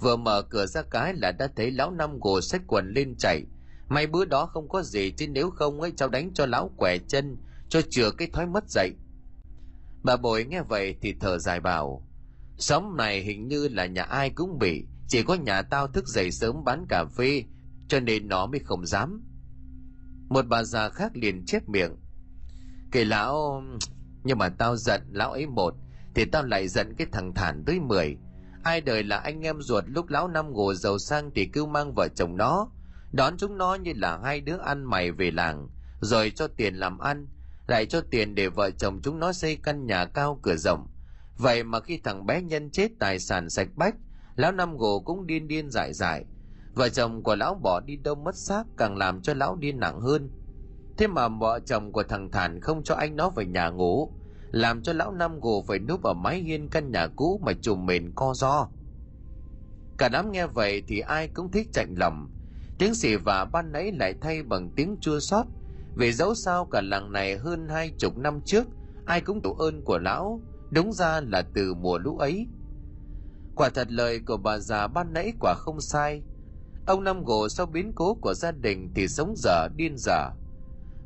[0.00, 3.42] vừa mở cửa ra cái là đã thấy lão năm gồ xách quần lên chạy.
[3.88, 6.98] May bữa đó không có gì chứ nếu không ấy cháu đánh cho lão quẻ
[7.08, 7.36] chân,
[7.68, 8.92] cho chừa cái thói mất dậy.
[10.02, 12.06] Bà bồi nghe vậy thì thở dài bảo,
[12.62, 16.30] xóm này hình như là nhà ai cũng bị, chỉ có nhà tao thức dậy
[16.30, 17.44] sớm bán cà phê,
[17.88, 19.22] cho nên nó mới không dám.
[20.28, 21.96] Một bà già khác liền chép miệng,
[22.92, 23.62] Kể lão...
[24.24, 25.74] Nhưng mà tao giận lão ấy một
[26.14, 28.16] Thì tao lại giận cái thằng thản tới mười
[28.64, 31.92] Ai đời là anh em ruột lúc lão năm ngủ giàu sang thì cứ mang
[31.94, 32.68] vợ chồng nó
[33.12, 35.68] Đón chúng nó như là hai đứa ăn mày về làng
[36.00, 37.26] Rồi cho tiền làm ăn
[37.66, 40.86] Lại cho tiền để vợ chồng chúng nó xây căn nhà cao cửa rộng
[41.36, 43.96] Vậy mà khi thằng bé nhân chết tài sản sạch bách,
[44.36, 46.24] Lão năm gồ cũng điên điên dại dại.
[46.74, 50.00] Vợ chồng của lão bỏ đi đâu mất xác Càng làm cho lão điên nặng
[50.00, 50.30] hơn.
[50.96, 54.12] Thế mà vợ chồng của thằng Thản không cho anh nó về nhà ngủ.
[54.50, 57.86] làm cho lão năm gồ phải núp ở mái hiên căn nhà cũ mà trùm
[57.86, 58.68] mền co do.
[59.98, 62.28] Cả đám nghe vậy thì ai cũng thích chạnh lòng.
[62.78, 65.46] Tiếng xỉ vả ban nãy lại thay bằng tiếng chua xót.
[65.96, 68.66] Vì dẫu sao cả làng này hơn hai chục năm trước,
[69.06, 70.40] ai cũng tổ ơn của lão
[70.72, 72.48] đúng ra là từ mùa lũ ấy.
[73.54, 76.22] Quả thật lời của bà già ban nãy quả không sai.
[76.86, 80.30] Ông năm gồ sau biến cố của gia đình thì sống dở, điên dở.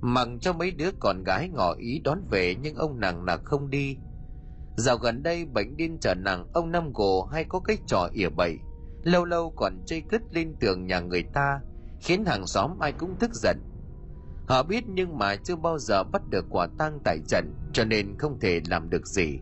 [0.01, 3.71] Mặc cho mấy đứa con gái ngỏ ý đón về nhưng ông nàng nặc không
[3.71, 3.97] đi.
[4.77, 8.29] Dạo gần đây bệnh điên trở nặng, ông năm gồ hay có cái trò ỉa
[8.29, 8.59] bậy.
[9.03, 11.61] Lâu lâu còn chơi cứt lên tường nhà người ta,
[12.01, 13.59] khiến hàng xóm ai cũng tức giận.
[14.49, 18.19] Họ biết nhưng mà chưa bao giờ bắt được quả tang tại trận, cho nên
[18.19, 19.41] không thể làm được gì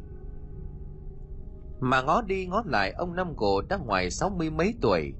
[1.80, 5.12] mà ngó đi ngó lại, ông năm gồ đã ngoài sáu mươi mấy tuổi.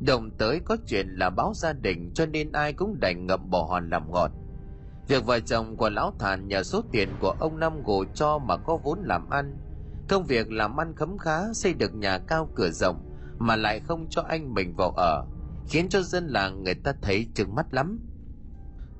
[0.00, 3.64] Đồng tới có chuyện là báo gia đình, cho nên ai cũng đành ngậm bỏ
[3.70, 4.30] hòn làm ngọt.
[5.08, 8.56] Việc vợ chồng của lão thản nhờ số tiền của ông năm gồ cho mà
[8.56, 9.56] có vốn làm ăn.
[10.08, 13.08] Công việc làm ăn khấm khá, xây được nhà cao cửa rộng,
[13.38, 15.24] mà lại không cho anh mình vào ở,
[15.68, 18.00] khiến cho dân làng người ta thấy trừng mắt lắm.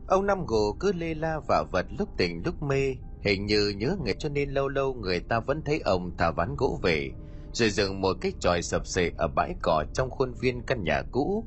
[0.06, 2.96] Ông năm gồ cứ lê la vả vật lúc tỉnh lúc mê
[3.28, 6.54] hình như nhớ người cho nên lâu lâu người ta vẫn thấy ông thả ván
[6.56, 7.10] gỗ về,
[7.52, 11.02] rồi dựng một cái tròi sập sệ ở bãi cỏ trong khuôn viên căn nhà
[11.12, 11.44] cũ.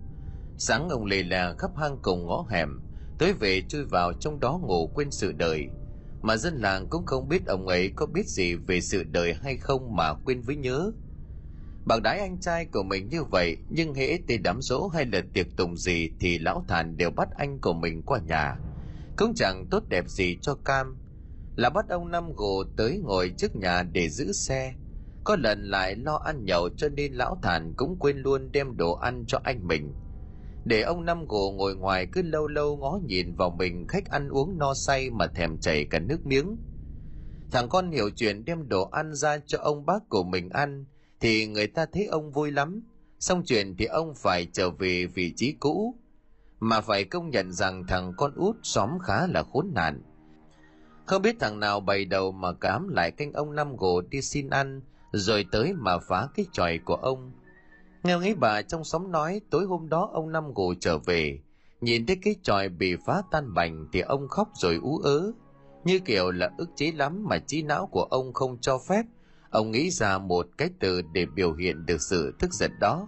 [0.58, 2.82] Sáng ông lề là khắp hang cùng ngõ hẻm,
[3.18, 5.68] tới về chui vào trong đó ngủ quên sự đời.
[6.22, 9.58] Mà dân làng cũng không biết ông ấy có biết gì về sự đời hay
[9.58, 10.92] không mà quên với nhớ.
[11.86, 15.22] Bằng đái anh trai của mình như vậy, nhưng hễ tê đám dỗ hay là
[15.34, 18.56] tiệc tùng gì thì lão thản đều bắt anh của mình qua nhà.
[19.18, 20.98] Cũng chẳng tốt đẹp gì cho cam
[21.56, 24.74] là bắt ông năm gồ tới ngồi trước nhà để giữ xe.
[25.24, 28.94] Có lần lại lo ăn nhậu cho nên lão thản cũng quên luôn đem đồ
[28.94, 29.94] ăn cho anh mình.
[30.66, 34.30] Để ông năm gồ ngồi ngoài cứ lâu lâu ngó nhìn vào mình khách ăn
[34.30, 36.58] uống no say mà thèm chảy cả nước miếng.
[37.52, 40.86] Thằng con hiểu chuyện đem đồ ăn ra cho ông bác của mình ăn
[41.20, 42.82] thì người ta thấy ông vui lắm.
[43.20, 45.96] Xong chuyện thì ông phải trở về vị trí cũ.
[46.60, 50.02] Mà phải công nhận rằng thằng con út xóm khá là khốn nạn
[51.06, 54.50] không biết thằng nào bày đầu mà cám lại canh ông năm gồ đi xin
[54.50, 54.82] ăn,
[55.12, 57.32] rồi tới mà phá cái tròi của ông.
[58.04, 61.40] Nghe ấy bà trong xóm nói, tối hôm đó ông năm gồ trở về.
[61.82, 65.32] Nhìn thấy cái tròi bị phá tan bành thì ông khóc rồi ú ớ.
[65.84, 69.04] Như kiểu là ức chế lắm mà trí não của ông không cho phép.
[69.50, 73.08] Ông nghĩ ra một cái từ để biểu hiện được sự tức giận đó.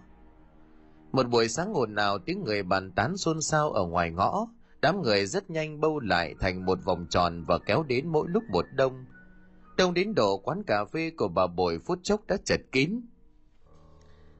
[1.11, 4.47] Một buổi sáng ồn nào tiếng người bàn tán xôn xao ở ngoài ngõ
[4.83, 8.43] đám người rất nhanh bâu lại thành một vòng tròn và kéo đến mỗi lúc
[8.49, 9.05] một đông.
[9.77, 13.01] Đông đến độ quán cà phê của bà bội phút chốc đã chật kín.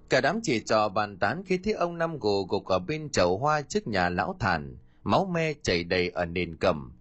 [0.10, 3.38] Cả đám chỉ trò bàn tán khi thấy ông năm gù gục ở bên chậu
[3.38, 6.92] hoa trước nhà lão thản, máu me chảy đầy ở nền cầm.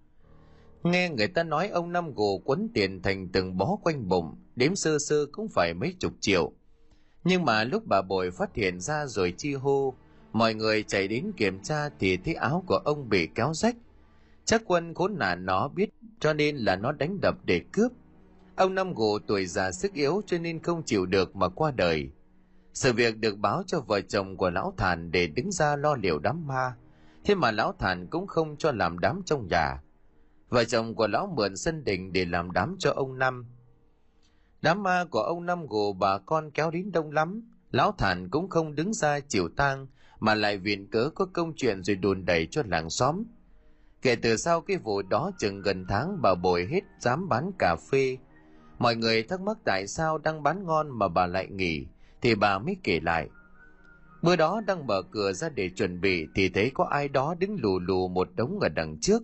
[0.83, 4.77] Nghe người ta nói ông năm gù quấn tiền thành từng bó quanh bụng, đếm
[4.77, 6.53] sơ sơ cũng phải mấy chục triệu.
[7.25, 9.95] Nhưng mà lúc bà bội phát hiện ra rồi chi hô
[10.33, 13.77] mọi người chạy đến kiểm tra thì thấy áo của ông bị kéo rách.
[14.45, 17.93] Chắc quân khốn nạn nó biết, cho nên là nó đánh đập để cướp.
[18.57, 22.11] Ông năm gù tuổi già sức yếu cho nên không chịu được mà qua đời.
[22.75, 26.19] Sự việc được báo cho vợ chồng của lão thản để đứng ra lo liệu
[26.19, 26.75] đám ma.
[27.25, 29.83] Thế mà lão thản cũng không cho làm đám trong nhà.
[30.49, 33.47] Vợ chồng của lão mượn sân đình để làm đám cho ông năm
[34.63, 37.49] đám ma của ông năm gù bà con kéo đến đông lắm.
[37.71, 39.87] Lão thản cũng không đứng ra chịu tang
[40.23, 43.25] mà lại viện cớ có công chuyện rồi đùn đẩy cho làng xóm.
[44.03, 47.77] Kể từ sau cái vụ đó chừng gần tháng bà bồi hết dám bán cà
[47.91, 48.17] phê.
[48.79, 51.87] Mọi người thắc mắc tại sao đang bán ngon mà bà lại nghỉ,
[52.21, 53.29] thì bà mới kể lại.
[54.23, 57.57] Bữa đó đang mở cửa ra để chuẩn bị thì thấy có ai đó đứng
[57.61, 59.23] lù lù một đống ở đằng trước.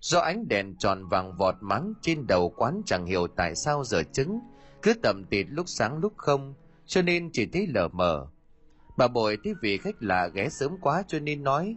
[0.00, 4.02] Do ánh đèn tròn vàng vọt mắng trên đầu quán chẳng hiểu tại sao giờ
[4.12, 4.40] trứng,
[4.82, 6.54] cứ tầm tịt lúc sáng lúc không,
[6.86, 8.28] cho nên chỉ thấy lờ mờ
[8.98, 11.76] bà bội thấy vị khách lạ ghé sớm quá cho nên nói,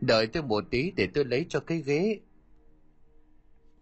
[0.00, 2.20] đợi tôi một tí để tôi lấy cho cái ghế.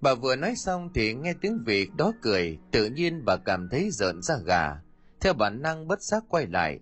[0.00, 3.90] Bà vừa nói xong thì nghe tiếng vị đó cười, tự nhiên bà cảm thấy
[3.90, 4.80] rợn ra gà.
[5.20, 6.80] Theo bản năng bất giác quay lại,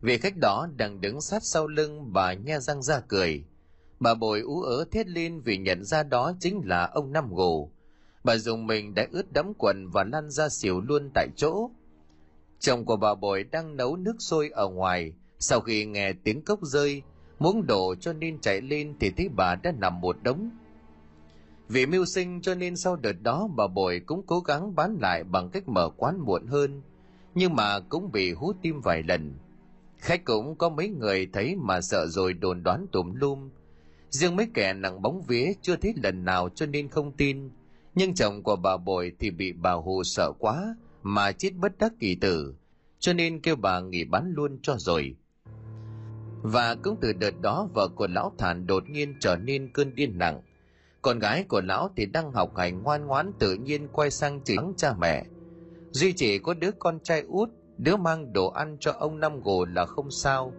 [0.00, 3.44] vị khách đó đang đứng sát sau lưng bà nhe răng ra cười.
[4.00, 7.70] Bà bồi ú ớ thét lên vì nhận ra đó chính là ông năm gồ
[8.24, 11.70] bà dùng mình đã ướt đẫm quần và lăn ra xỉu luôn tại chỗ.
[12.58, 16.58] Chồng của bà bồi đang nấu nước sôi ở ngoài sau khi nghe tiếng cốc
[16.62, 17.02] rơi
[17.38, 20.50] muốn đổ cho nên chạy lên thì thấy bà đã nằm một đống.
[21.68, 25.24] Vì mưu sinh cho nên sau đợt đó bà bồi cũng cố gắng bán lại
[25.24, 26.82] bằng cách mở quán muộn hơn
[27.34, 29.34] nhưng mà cũng bị hú tim vài lần.
[29.98, 33.50] Khách cũng có mấy người thấy mà sợ rồi đồn đoán tùm lum.
[34.10, 37.50] Riêng mấy kẻ nặng bóng vía chưa thấy lần nào cho nên không tin
[37.94, 41.92] Nhưng chồng của bà Bội thì bị bà Hù sợ quá mà chết bất đắc
[42.00, 42.54] kỳ tử,
[42.98, 45.16] cho nên kêu bà nghỉ bán luôn cho rồi.
[46.44, 50.18] Và cũng từ đợt đó vợ của lão Thản đột nhiên trở nên cơn điên
[50.18, 50.42] nặng.
[51.02, 54.56] Con gái của lão thì đang học hành ngoan ngoãn tự nhiên quay sang chửi
[54.76, 55.24] cha mẹ.
[55.90, 59.64] Duy chỉ có đứa con trai út, đứa mang đồ ăn cho ông Năm Gồ
[59.64, 60.52] là không sao.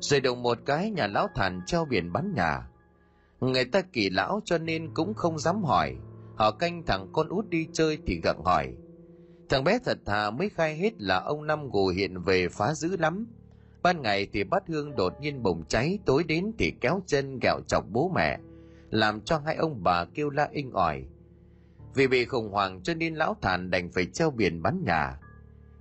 [0.00, 2.68] Rồi đồng một cái nhà lão Thản treo biển bán nhà.
[3.40, 5.96] Người ta kỳ lão cho nên cũng không dám hỏi.
[6.36, 8.74] Họ canh thằng con út đi chơi thì gặng hỏi.
[9.48, 12.96] Thằng bé thật thà mới khai hết là ông Năm Gồ hiện về phá dữ
[12.96, 13.26] lắm
[13.82, 17.60] Ban ngày thì bát hương đột nhiên bùng cháy, tối đến thì kéo chân gạo
[17.66, 18.38] chọc bố mẹ,
[18.90, 21.04] làm cho hai ông bà kêu la inh ỏi.
[21.94, 25.18] Vì bị khủng hoảng cho nên lão thản đành phải treo biển bán nhà.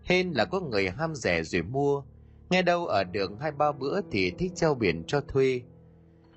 [0.04, 2.04] Hên là có người ham rẻ rồi mua,
[2.50, 5.62] nghe đâu ở đường hai ba bữa thì thích treo biển cho thuê.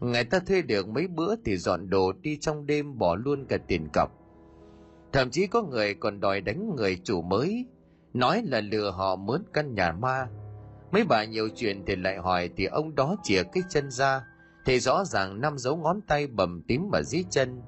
[0.00, 3.58] Người ta thuê được mấy bữa thì dọn đồ đi trong đêm bỏ luôn cả
[3.66, 4.10] tiền cọc.
[5.12, 7.66] Thậm chí có người còn đòi đánh người chủ mới,
[8.14, 10.28] nói là lừa họ mướn căn nhà ma,
[10.92, 14.24] Mấy bà nhiều chuyện thì lại hỏi thì ông đó chìa cái chân ra,
[14.64, 17.62] thì rõ ràng năm dấu ngón tay bầm tím mà dí chân.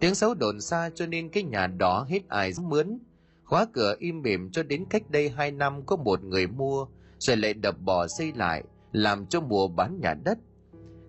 [0.00, 2.98] Tiếng xấu đồn xa cho nên cái nhà đó hết ai dám mướn.
[3.44, 6.86] Khóa cửa im mỉm cho đến cách đây hai năm có một người mua,
[7.18, 10.38] rồi lại đập bỏ xây lại, làm cho mùa bán nhà đất.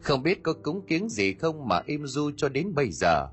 [0.01, 3.28] Không biết có cúng kiến gì không mà im du cho đến bây giờ.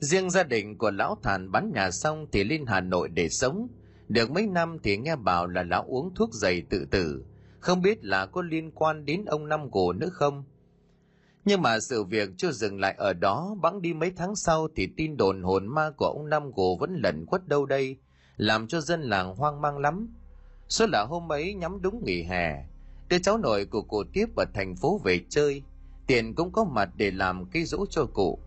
[0.00, 3.68] Riêng gia đình của lão thàn bán nhà xong thì lên Hà Nội để sống,
[4.10, 7.24] được mấy năm thì nghe bảo là lão uống thuốc dày tự tử,
[7.60, 10.44] không biết là có liên quan đến ông Năm Cổ nữa không.
[11.44, 14.88] Nhưng mà sự việc chưa dừng lại ở đó, bẵng đi mấy tháng sau thì
[14.96, 17.96] tin đồn hồn ma của ông Năm Cổ vẫn lẩn quất đâu đây,
[18.36, 20.08] làm cho dân làng hoang mang lắm.
[20.68, 22.64] Số là hôm ấy nhắm đúng nghỉ hè,
[23.08, 25.62] đứa cháu nội của cụ tiếp ở thành phố về chơi,
[26.06, 28.38] tiền cũng có mặt để làm cái rỗ cho cụ.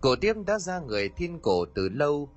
[0.00, 2.28] Cổ tiếp đã ra người thiên cổ từ lâu,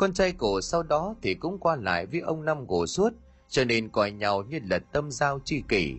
[0.00, 3.12] con trai cổ sau đó thì cũng qua lại với ông năm cổ suốt,
[3.48, 5.96] cho nên coi nhau như là tâm giao chi kỷ.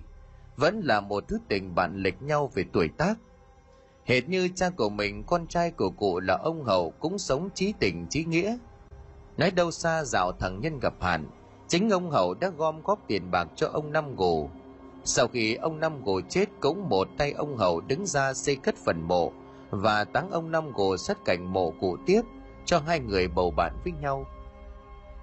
[0.56, 3.16] Vẫn là một thứ tình bạn lệch nhau về tuổi tác.
[4.06, 7.74] Hệt như cha của mình, con trai của cụ là ông Hậu cũng sống trí
[7.80, 8.58] tình trí nghĩa.
[9.38, 11.26] Nói đâu xa dạo thằng nhân gặp hạn,
[11.68, 14.49] chính ông Hậu đã gom góp tiền bạc cho ông Năm Gồ.
[15.04, 18.76] Sau khi ông Năm Gồ chết cũng một tay ông Hậu đứng ra xây cất
[18.86, 19.32] phần mộ
[19.70, 22.22] và táng ông Năm Gồ sát cạnh mộ cụ tiếp–
[22.66, 24.26] cho hai người bầu bạn với nhau.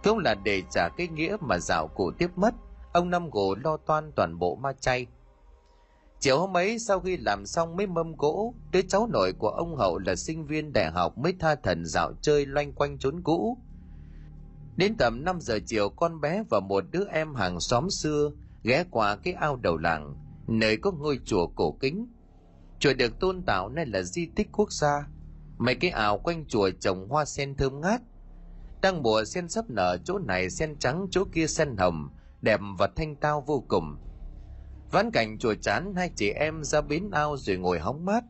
[0.05, 2.55] Cũng là để trả cái nghĩa mà dạo cụ tiếp mất,
[2.93, 5.07] ông năm gỗ lo toan toàn bộ ma chay.
[6.21, 9.77] Chiều hôm ấy, sau khi làm xong mấy mâm gỗ đứa cháu nội của ông
[9.77, 13.59] hậu là sinh viên đại học mới tha thần dạo chơi loanh quanh trốn cũ.
[14.77, 18.31] Đến tầm 5 giờ chiều, con bé và một đứa em hàng xóm xưa
[18.63, 20.15] ghé qua cái ao đầu làng,
[20.47, 22.07] nơi có ngôi chùa cổ kính.
[22.79, 25.07] Chùa được tôn tạo nên là di tích quốc gia
[25.59, 28.01] mấy cái ảo quanh chùa trồng hoa sen thơm ngát.
[28.83, 32.09] Đang mùa sen sắp nở, chỗ này sen trắng, chỗ kia sen hồng,
[32.41, 33.97] đẹp và thanh tao vô cùng.
[34.91, 38.25] Vãn cảnh chùa chán, hai chị em ra bến ao rồi ngồi hóng mát.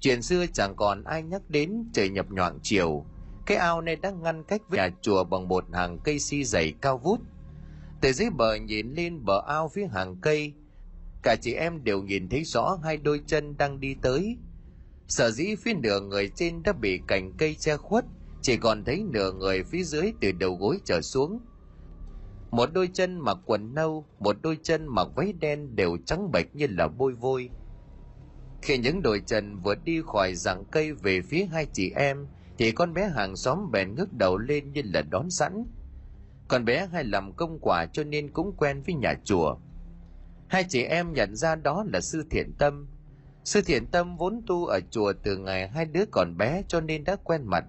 [0.00, 3.04] Chuyện xưa chẳng còn ai nhắc đến, trời nhập nhoạng chiều.
[3.46, 6.72] Cái ao này đang ngăn cách với nhà chùa bằng một hàng cây si dày
[6.80, 7.20] cao vút.
[8.00, 10.52] Từ dưới bờ nhìn lên bờ ao phía hàng cây,
[11.22, 14.36] cả chị em đều nhìn thấy rõ hai đôi chân đang đi tới.
[15.08, 18.04] Sở dĩ phía nửa người trên đã bị cành cây che khuất,
[18.42, 21.40] chỉ còn thấy nửa người phía dưới từ đầu gối trở xuống.
[22.50, 26.56] Một đôi chân mặc quần nâu, một đôi chân mặc váy đen đều trắng bệch
[26.56, 27.50] như là bôi vôi.
[28.62, 32.26] Khi những đôi chân vừa đi khỏi rặng cây về phía hai chị em,
[32.58, 35.64] thì con bé hàng xóm bèn ngước đầu lên như là đón sẵn.
[36.48, 39.56] Con bé hay làm công quả cho nên cũng quen với nhà chùa.
[40.48, 42.88] Hai chị em nhận ra đó là sư thiện tâm,
[43.46, 47.04] Sư thiện tâm vốn tu ở chùa từ ngày hai đứa còn bé cho nên
[47.04, 47.64] đã quen mặt.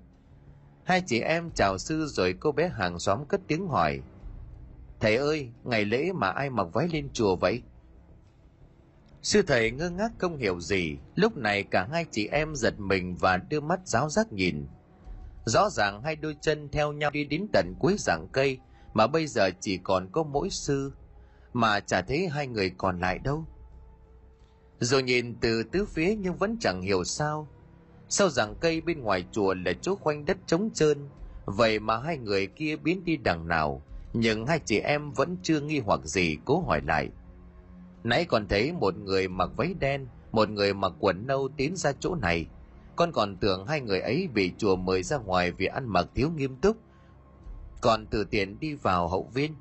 [0.83, 4.01] Hai chị em chào sư rồi cô bé hàng xóm cất tiếng hỏi.
[4.99, 7.61] Thầy ơi, ngày lễ mà ai mặc váy lên chùa vậy?
[9.21, 13.15] Sư thầy ngơ ngác không hiểu gì, lúc này cả hai chị em giật mình
[13.15, 14.65] và đưa mắt giáo giác nhìn.
[15.45, 18.59] Rõ ràng hai đôi chân theo nhau đi đến tận cuối rặng cây,
[18.93, 20.91] mà bây giờ chỉ còn có mỗi sư,
[21.53, 23.45] mà chả thấy hai người còn lại đâu.
[24.79, 27.47] Rồi nhìn từ tứ phía nhưng vẫn chẳng hiểu sao.
[28.09, 31.09] Sau rằng cây bên ngoài chùa là chỗ khoanh đất trống trơn,
[31.45, 33.81] vậy mà hai người kia biến đi đằng nào,
[34.13, 37.09] nhưng hai chị em vẫn chưa nghi hoặc gì cố hỏi lại.
[38.03, 41.91] Nãy còn thấy một người mặc váy đen, một người mặc quần nâu tiến ra
[41.99, 42.45] chỗ này.
[42.95, 46.29] Con còn tưởng hai người ấy bị chùa mời ra ngoài vì ăn mặc thiếu
[46.35, 46.77] nghiêm túc,
[47.81, 49.55] còn từ tiền đi vào hậu viên.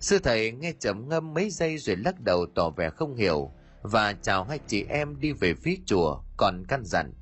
[0.00, 3.50] Sư thầy nghe trầm ngâm mấy giây rồi lắc đầu tỏ vẻ không hiểu,
[3.90, 7.12] và chào hai chị em đi về phía chùa còn căn dặn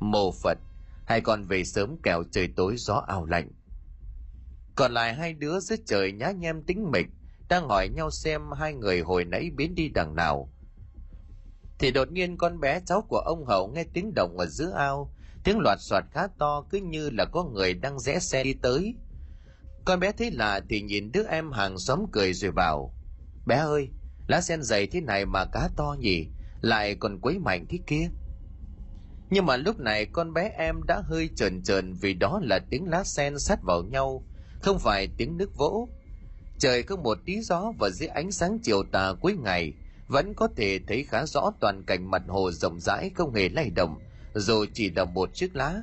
[0.00, 0.58] mồ phật
[1.06, 3.48] hai con về sớm kẻo trời tối gió ảo lạnh.
[4.74, 7.06] Còn lại hai đứa dưới trời nhá nhem tính mịch,
[7.48, 10.52] đang hỏi nhau xem hai người hồi nãy biến đi đằng nào.
[11.78, 15.14] Thì đột nhiên con bé cháu của ông hậu nghe tiếng động ở giữa ao,
[15.44, 18.94] tiếng loạt soạt khá to cứ như là có người đang rẽ xe đi tới.
[19.84, 22.94] Con bé thấy lạ thì nhìn đứa em hàng xóm cười rồi bảo,
[23.46, 23.88] bé ơi
[24.30, 26.26] lá sen dày thế này mà cá to nhỉ?
[26.60, 28.10] Lại còn quấy mạnh thế kia.
[29.30, 32.88] Nhưng mà lúc này con bé em đã hơi trờn trờn vì đó là tiếng
[32.88, 34.24] lá sen sát vào nhau,
[34.62, 35.88] không phải tiếng nước vỗ.
[36.58, 39.72] Trời có một tí gió và dưới ánh sáng chiều tà cuối ngày,
[40.08, 43.70] vẫn có thể thấy khá rõ toàn cảnh mặt hồ rộng rãi không hề lay
[43.70, 43.98] động,
[44.34, 45.82] dù chỉ là một chiếc lá.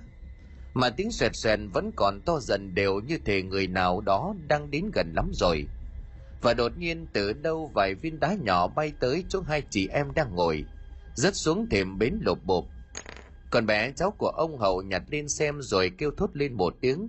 [0.74, 4.72] Mà tiếng xoẹt xoẹt vẫn còn to dần đều như thể người nào đó đang
[4.72, 5.68] đến gần lắm rồi
[6.42, 10.14] và đột nhiên từ đâu vài viên đá nhỏ bay tới chỗ hai chị em
[10.16, 10.66] đang ngồi,
[11.16, 12.66] rớt xuống thềm bến lột bộp.
[13.50, 17.08] Còn bé cháu của ông hậu nhặt lên xem rồi kêu thốt lên một tiếng,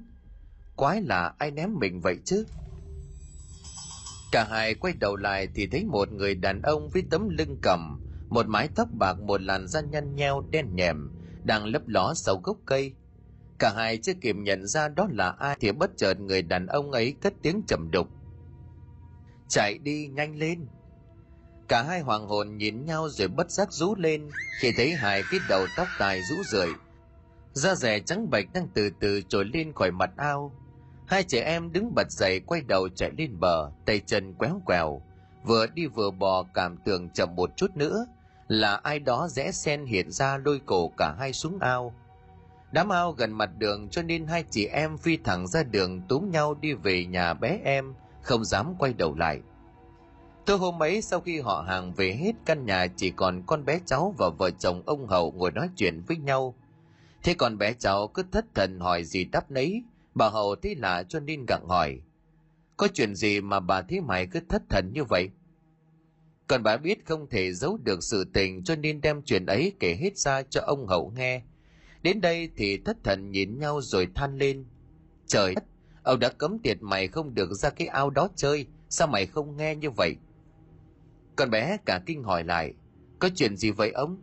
[0.76, 2.46] quái là ai ném mình vậy chứ?
[4.32, 8.00] Cả hai quay đầu lại thì thấy một người đàn ông với tấm lưng cầm
[8.28, 11.10] một mái tóc bạc, một làn da nhăn nheo đen nhèm,
[11.44, 12.92] đang lấp ló sau gốc cây.
[13.58, 16.90] Cả hai chưa kịp nhận ra đó là ai thì bất chợt người đàn ông
[16.90, 18.08] ấy cất tiếng trầm đục
[19.48, 20.66] chạy đi nhanh lên.
[21.68, 24.30] Cả hai hoàng hồn nhìn nhau rồi bất giác rú lên,
[24.60, 26.68] khi thấy hai cái đầu tóc tài rũ rượi,
[27.52, 30.52] da rẻ trắng bệch đang từ từ trồi lên khỏi mặt ao.
[31.06, 35.02] Hai trẻ em đứng bật dậy quay đầu chạy lên bờ, tay chân quéo quèo
[35.44, 38.06] vừa đi vừa bò cảm tưởng chậm một chút nữa,
[38.48, 41.94] là ai đó rẽ sen hiện ra lôi cổ cả hai xuống ao.
[42.72, 46.30] Đám ao gần mặt đường cho nên hai chị em phi thẳng ra đường túm
[46.30, 49.40] nhau đi về nhà bé em không dám quay đầu lại
[50.48, 53.80] Tối hôm ấy sau khi họ hàng về hết căn nhà chỉ còn con bé
[53.86, 56.54] cháu và vợ chồng ông Hậu ngồi nói chuyện với nhau.
[57.22, 59.82] Thế còn bé cháu cứ thất thần hỏi gì đáp nấy,
[60.14, 62.00] bà Hậu thấy lạ cho nên gặng hỏi.
[62.76, 65.30] Có chuyện gì mà bà thấy mày cứ thất thần như vậy?
[66.46, 69.96] Còn bà biết không thể giấu được sự tình cho nên đem chuyện ấy kể
[70.00, 71.42] hết ra cho ông Hậu nghe.
[72.02, 74.64] Đến đây thì thất thần nhìn nhau rồi than lên.
[75.26, 75.64] Trời đất,
[76.02, 79.56] ông đã cấm tiệt mày không được ra cái ao đó chơi, sao mày không
[79.56, 80.16] nghe như vậy?
[81.36, 82.74] Con bé cả kinh hỏi lại,
[83.18, 84.16] có chuyện gì vậy ông?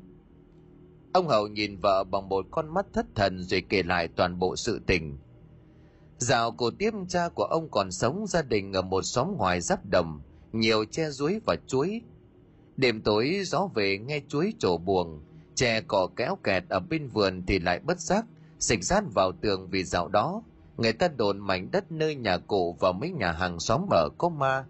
[1.13, 4.55] Ông Hậu nhìn vợ bằng một con mắt thất thần rồi kể lại toàn bộ
[4.55, 5.17] sự tình.
[6.17, 9.85] Dạo cổ tiếp cha của ông còn sống gia đình ở một xóm ngoài giáp
[9.85, 10.21] đồng,
[10.53, 12.01] nhiều che chuối và chuối.
[12.77, 15.23] Đêm tối gió về nghe chuối trổ buồng,
[15.55, 18.25] tre cỏ kéo kẹt ở bên vườn thì lại bất giác,
[18.59, 20.43] xịch sát vào tường vì dạo đó.
[20.77, 24.29] Người ta đồn mảnh đất nơi nhà cụ và mấy nhà hàng xóm ở có
[24.29, 24.65] ma.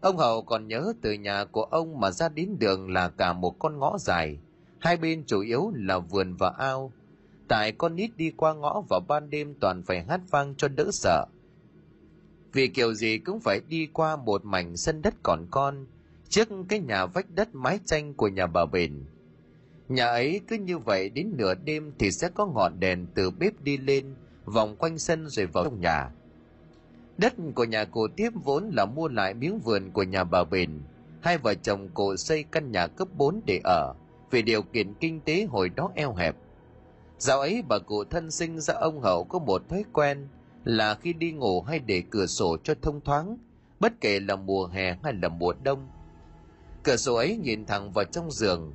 [0.00, 3.58] Ông Hậu còn nhớ từ nhà của ông mà ra đến đường là cả một
[3.58, 4.38] con ngõ dài,
[4.78, 6.92] hai bên chủ yếu là vườn và ao.
[7.48, 10.90] Tại con nít đi qua ngõ vào ban đêm toàn phải hát vang cho đỡ
[10.92, 11.26] sợ.
[12.52, 15.86] Vì kiểu gì cũng phải đi qua một mảnh sân đất còn con,
[16.28, 19.04] trước cái nhà vách đất mái tranh của nhà bà Bền.
[19.88, 23.62] Nhà ấy cứ như vậy đến nửa đêm thì sẽ có ngọn đèn từ bếp
[23.62, 24.14] đi lên,
[24.44, 26.10] vòng quanh sân rồi vào trong nhà
[27.18, 30.82] Đất của nhà cô tiếp vốn là mua lại miếng vườn của nhà bà Bền.
[31.20, 33.94] Hai vợ chồng cô xây căn nhà cấp 4 để ở,
[34.30, 36.36] vì điều kiện kinh tế hồi đó eo hẹp.
[37.18, 40.28] Dạo ấy bà cụ thân sinh ra ông hậu có một thói quen
[40.64, 43.38] là khi đi ngủ hay để cửa sổ cho thông thoáng,
[43.80, 45.88] bất kể là mùa hè hay là mùa đông.
[46.82, 48.74] Cửa sổ ấy nhìn thẳng vào trong giường.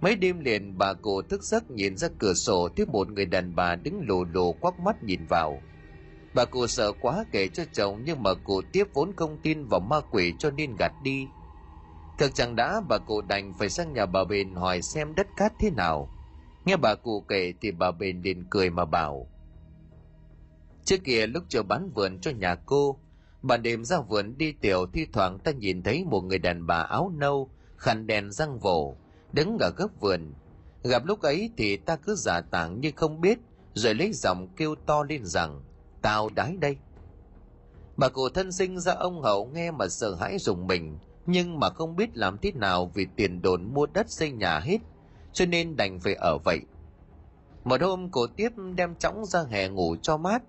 [0.00, 3.54] Mấy đêm liền bà cụ thức giấc nhìn ra cửa sổ thấy một người đàn
[3.54, 5.62] bà đứng lù lù quắc mắt nhìn vào–
[6.36, 9.80] Bà cụ sợ quá kể cho chồng nhưng mà cụ tiếp vốn không tin vào
[9.80, 11.26] ma quỷ cho nên gạt đi.
[12.18, 15.52] Thực chẳng đã bà cụ đành phải sang nhà bà Bền hỏi xem đất cát
[15.58, 16.08] thế nào.
[16.64, 19.26] Nghe bà cụ kể thì bà Bền liền cười mà bảo.
[20.84, 23.00] Trước kia lúc chờ bán vườn cho nhà cô,
[23.42, 26.76] bà đêm ra vườn đi tiểu thi thoảng ta nhìn thấy một người đàn bà
[26.76, 28.96] áo nâu, khăn đèn răng vồ,
[29.36, 30.34] đứng ở góc vườn.
[30.82, 33.38] Gặp lúc ấy thì ta cứ giả tảng như không biết,
[33.74, 35.62] rồi lấy giọng kêu to lên rằng
[36.02, 36.76] tao đái đây.
[37.96, 41.70] Bà cụ thân sinh ra ông hậu nghe mà sợ hãi dùng mình nhưng mà
[41.70, 44.78] không biết làm thế nào vì tiền đồn mua đất xây nhà hết
[45.32, 46.60] cho nên đành phải ở vậy.
[47.64, 50.42] Một hôm cô tiếp đem chõng ra hè ngủ cho mát.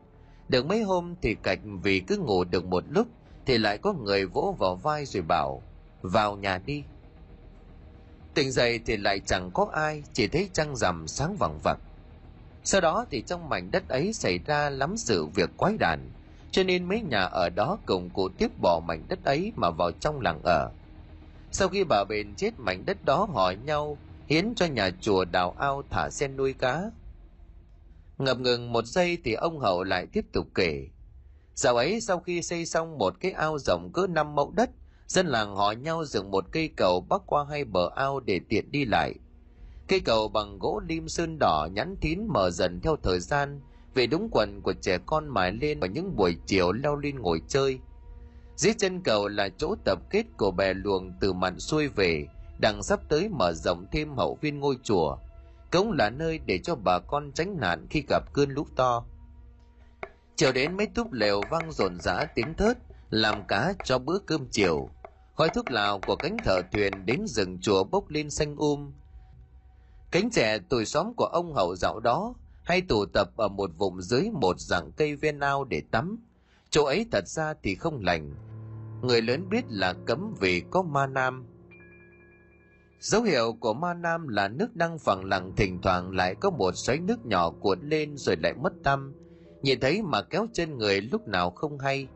[0.50, 3.08] Được mấy hôm thì cạch vì cứ ngủ được một lúc
[3.46, 5.62] thì lại có người vỗ vào vai rồi bảo
[6.02, 6.84] vào nhà đi
[8.38, 11.80] tỉnh dậy thì lại chẳng có ai chỉ thấy trăng rằm sáng vằng vặc
[12.70, 16.00] sau đó thì trong mảnh đất ấy xảy ra lắm sự việc quái đản,
[16.52, 19.92] cho nên mấy nhà ở đó cùng cụ tiếp bỏ mảnh đất ấy mà vào
[19.92, 20.72] trong làng ở.
[21.52, 23.98] Sau khi bà bền chết mảnh đất đó hỏi nhau,
[24.30, 26.84] hiến cho nhà chùa đào ao thả sen nuôi cá.
[28.18, 30.88] Ngập ngừng một giây thì ông Hậu lại tiếp tục kể.
[31.56, 34.70] Dạo ấy sau khi xây xong một cái ao rộng cỡ năm mẫu đất,
[35.08, 38.72] dân làng họ nhau dựng một cây cầu bắc qua hai bờ ao để tiện
[38.72, 39.14] đi lại.
[39.88, 43.62] Cây cầu bằng gỗ lim sơn đỏ nhẵn tín mở dần theo thời gian,
[43.94, 47.42] về đúng quần của trẻ con mài lên vào những buổi chiều leo lên ngồi
[47.48, 47.80] chơi.
[48.56, 52.28] Dưới chân cầu là chỗ tập kết của bè luồng từ mặn xuôi về,
[52.60, 55.18] đang sắp tới mở rộng thêm hậu viên ngôi chùa.
[55.72, 59.06] cống là nơi để cho bà con tránh nạn khi gặp cơn lũ to.
[60.36, 62.78] Chiều đến mấy túp lều vang rộn rã tiếng thớt,
[63.10, 64.90] làm cá cho bữa cơm chiều.
[65.38, 68.92] Khói thuốc lào của cánh thợ thuyền đến rừng chùa bốc lên xanh um.
[70.12, 72.34] Cánh trẻ tuổi xóm của ông hậu dạo đó
[72.64, 76.20] hay tụ tập ở một vùng dưới một dạng cây ven ao để tắm.
[76.70, 78.36] Chỗ ấy thật ra thì không lành.
[79.02, 81.46] Người lớn biết là cấm vì có ma nam.
[83.00, 86.72] Dấu hiệu của ma nam là nước đang phẳng lặng thỉnh thoảng lại có một
[86.76, 89.14] xoáy nước nhỏ cuộn lên rồi lại mất tâm.
[89.62, 92.08] Nhìn thấy mà kéo chân người lúc nào không hay.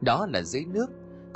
[0.00, 0.86] Đó là dưới nước.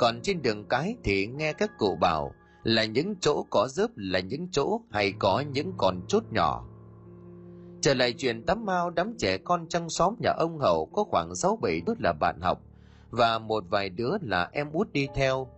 [0.00, 2.32] Còn trên đường cái thì nghe các cụ bảo
[2.62, 6.64] là những chỗ có dớp là những chỗ hay có những con chốt nhỏ
[7.80, 11.34] Trở lại chuyện tắm mau, đám trẻ con trong xóm nhà ông Hậu có khoảng
[11.34, 12.62] sáu bảy đứa là bạn học
[13.10, 15.48] và một vài đứa là em út đi theo.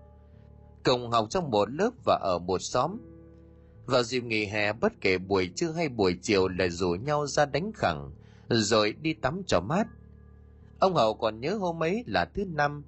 [0.84, 2.96] Cùng học trong một lớp và ở một xóm.
[3.86, 7.46] Vào dịp nghỉ hè, bất kể buổi trưa hay buổi chiều là rủ nhau ra
[7.46, 8.10] đánh khẳng,
[8.48, 9.86] rồi đi tắm cho mát.
[10.78, 12.84] Ông Hậu còn nhớ hôm ấy là thứ năm.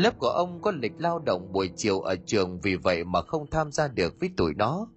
[0.00, 3.46] Lớp của ông có lịch lao động buổi chiều ở trường vì vậy mà không
[3.50, 4.88] tham gia được với tuổi đó.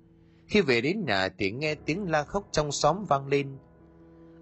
[0.48, 3.58] Khi về đến nhà thì nghe tiếng la khóc trong xóm vang lên.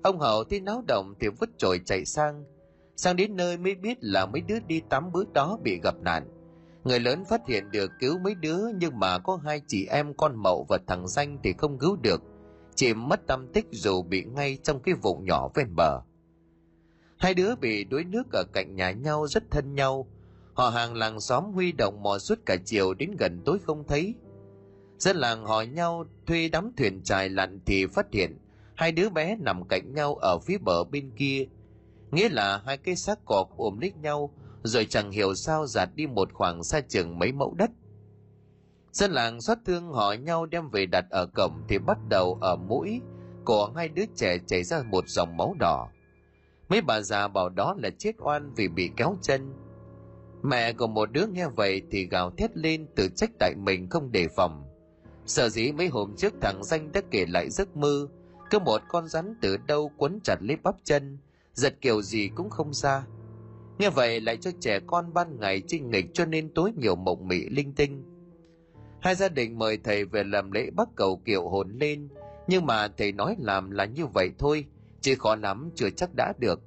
[0.04, 2.44] Ông Hậu thấy náo động thì vứt chổi chạy sang.
[2.96, 6.28] Sang đến nơi mới biết là mấy đứa đi tắm bữa đó bị gặp nạn.
[6.84, 10.36] Người lớn phát hiện được cứu mấy đứa nhưng mà có hai chị em con
[10.36, 12.22] mậu và thằng danh thì không cứu được.
[12.76, 16.02] Chị mất tâm tích dù bị ngay trong cái vùng nhỏ ven bờ.
[17.18, 20.08] Hai đứa bị đuối nước ở cạnh nhà nhau rất thân nhau.
[20.54, 24.16] Họ hàng làng xóm huy động mò suốt cả chiều đến gần tối không thấy.
[24.98, 28.38] Dân làng hỏi nhau thuê đám thuyền trài lặn thì phát hiện
[28.76, 31.48] hai đứa bé nằm cạnh nhau ở phía bờ bên kia.
[32.12, 34.34] Nghĩa là hai cái xác cọp ôm lấy nhau,
[34.64, 37.70] rồi chẳng hiểu sao giạt đi một khoảng xa chừng mấy mẫu đất.
[38.92, 42.56] Dân làng xót thương hỏi nhau đem về đặt ở cổng thì bắt đầu ở
[42.56, 43.02] mũi
[43.46, 45.90] của hai đứa trẻ chảy ra một dòng máu đỏ.
[46.70, 49.54] Mấy bà già bảo đó là chết oan vì bị kéo chân
[50.44, 54.12] mẹ của một đứa nghe vậy thì gào thét lên tự trách tại mình không
[54.12, 54.64] đề phòng.
[55.26, 58.08] Sợ dĩ mấy hôm trước thằng danh đã kể lại giấc mơ,
[58.50, 61.18] cứ một con rắn từ đâu quấn chặt lấy bắp chân,
[61.54, 63.06] giật kiểu gì cũng không ra.
[63.78, 67.28] Nghe vậy lại cho trẻ con ban ngày trinh nghịch cho nên tối nhiều mộng
[67.28, 68.04] mị linh tinh.
[69.00, 72.10] Hai gia đình mời thầy về làm lễ bắt cầu kiệu hồn lên,
[72.48, 74.66] nhưng mà thầy nói làm là như vậy thôi,
[75.02, 76.62] chứ khó lắm chưa chắc đã được.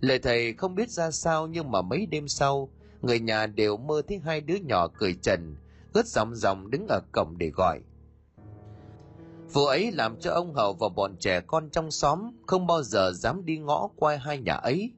[0.00, 2.70] Lời thầy không biết ra sao nhưng mà mấy đêm sau
[3.02, 5.56] người nhà đều mơ thấy hai đứa nhỏ cười trần
[5.92, 7.80] ướt dòng dòng đứng ở cổng để gọi
[9.52, 13.12] Vụ ấy làm cho ông Hậu và bọn trẻ con trong xóm không bao giờ
[13.12, 14.92] dám đi ngõ qua hai nhà ấy.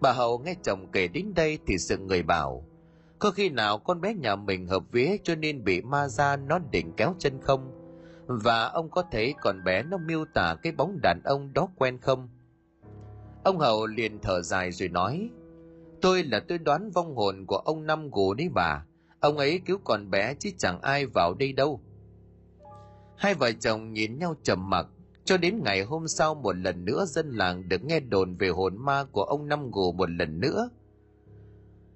[0.00, 2.64] Bà Hậu nghe chồng kể đến đây thì sự người bảo,
[3.18, 6.58] có khi nào con bé nhà mình hợp vía cho nên bị ma ra nó
[6.58, 7.72] định kéo chân không?
[8.26, 11.98] Và ông có thấy con bé nó miêu tả cái bóng đàn ông đó quen
[11.98, 12.28] không?
[13.44, 15.30] Ông Hậu liền thở dài rồi nói,
[16.02, 18.84] tôi là tôi đoán vong hồn của ông Năm Gù đấy bà,
[19.20, 21.80] ông ấy cứu con bé chứ chẳng ai vào đây đâu
[23.20, 24.86] Hai vợ chồng nhìn nhau trầm mặc,
[25.24, 28.76] cho đến ngày hôm sau một lần nữa dân làng được nghe đồn về hồn
[28.78, 30.70] ma của ông Năm Gù một lần nữa.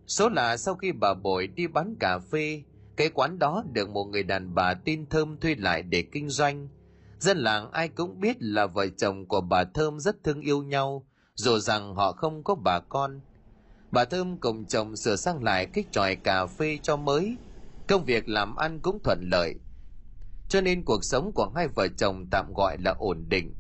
[0.06, 2.62] Số là sau khi bà Bội đi bán cà phê,
[2.96, 6.68] cái quán đó được một người đàn bà tin Thơm thuê lại để kinh doanh.
[7.18, 11.06] Dân làng ai cũng biết là vợ chồng của bà Thơm rất thương yêu nhau,
[11.34, 13.20] dù rằng họ không có bà con.
[13.94, 17.38] Bà Thơm cùng chồng sửa sang lại cái tròi cà phê cho mới.
[17.88, 19.54] Công việc làm ăn cũng thuận lợi,
[20.48, 23.54] cho nên cuộc sống của hai vợ chồng tạm gọi là ổn định.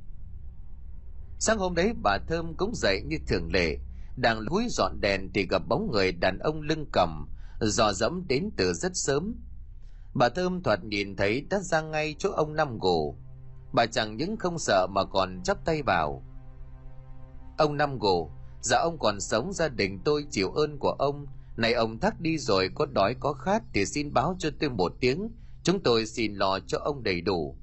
[1.38, 3.78] Sáng hôm đấy bà Thơm cũng dậy như thường lệ,
[4.16, 7.28] đang lúi dọn đèn thì gặp bóng người đàn ông lưng cầm,
[7.60, 9.34] dò dẫm đến từ rất sớm.
[10.14, 13.16] Bà Thơm thoạt nhìn thấy đã ra ngay chỗ ông Năm Gồ.
[13.72, 16.22] Bà chẳng những không sợ mà còn chắp tay bảo.
[17.58, 18.30] Ông Năm Gồ,
[18.64, 21.26] dạ ông còn sống gia đình tôi chịu ơn của ông.
[21.56, 24.92] Này ông thắc đi rồi có đói có khát thì xin báo cho tôi một
[25.00, 25.28] tiếng
[25.64, 27.56] Chúng tôi xin lo cho ông đầy đủ.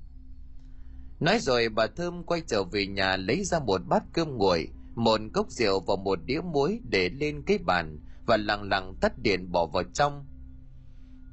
[1.20, 5.20] Nói rồi bà Thơm quay trở về nhà lấy ra một bát cơm nguội, một
[5.34, 9.52] cốc rượu và một đĩa muối để lên cái bàn và lặng lặng tắt điện
[9.52, 10.26] bỏ vào trong.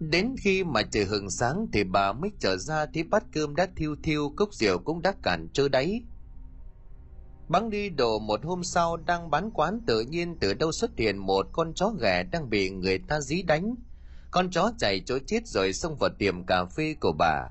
[0.01, 3.69] Đến khi mà trời hừng sáng thì bà mới trở ra thấy bát cơm đã
[3.77, 6.03] thiêu thiêu, cốc rượu cũng đã cạn trơ đáy.
[7.49, 11.19] Bắn đi đồ một hôm sau đang bán quán tự nhiên từ đâu xuất hiện
[11.19, 13.75] một con chó ghẻ đang bị người ta dí đánh.
[14.31, 17.49] Con chó chạy chối chết rồi xông vào tiệm cà phê của bà.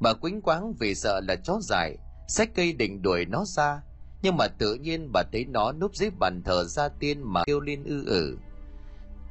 [0.00, 1.96] Bà quính quáng vì sợ là chó dại,
[2.28, 3.82] xách cây định đuổi nó ra.
[4.22, 7.60] Nhưng mà tự nhiên bà thấy nó núp dưới bàn thờ gia tiên mà kêu
[7.60, 8.38] lên ư ử.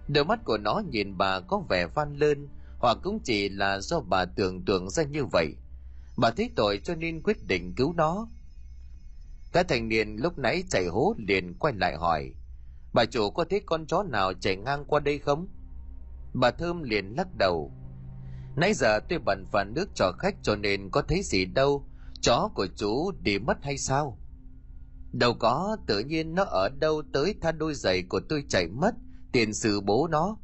[0.07, 2.47] Đôi mắt của nó nhìn bà có vẻ van lơn,
[2.79, 5.47] hoặc cũng chỉ là do bà tưởng tượng ra như vậy.
[6.17, 8.27] Bà thấy tội cho nên quyết định cứu nó
[9.57, 12.33] Gã thành niên lúc nãy chạy hố liền quay lại hỏi.
[12.93, 15.47] Bà chủ có thấy con chó nào chạy ngang qua đây không?
[16.33, 17.71] Bà Thơm liền lắc đầu.
[18.55, 21.85] Nãy giờ tôi bận phản nước cho khách cho nên có thấy gì đâu.
[22.21, 24.17] Chó của chú đi mất hay sao?
[25.11, 28.95] Đâu có, tự nhiên nó ở đâu tới tha đôi giày của tôi chạy mất,
[29.31, 30.37] tiền sự bố nó.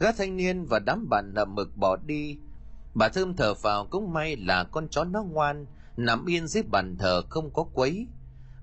[0.00, 2.38] Gã thanh niên và đám bạn nậm mực bỏ đi.
[2.94, 5.66] Bà Thơm thở vào cũng may là con chó nó ngoan,
[5.96, 8.06] nằm yên dưới bàn thờ không có quấy.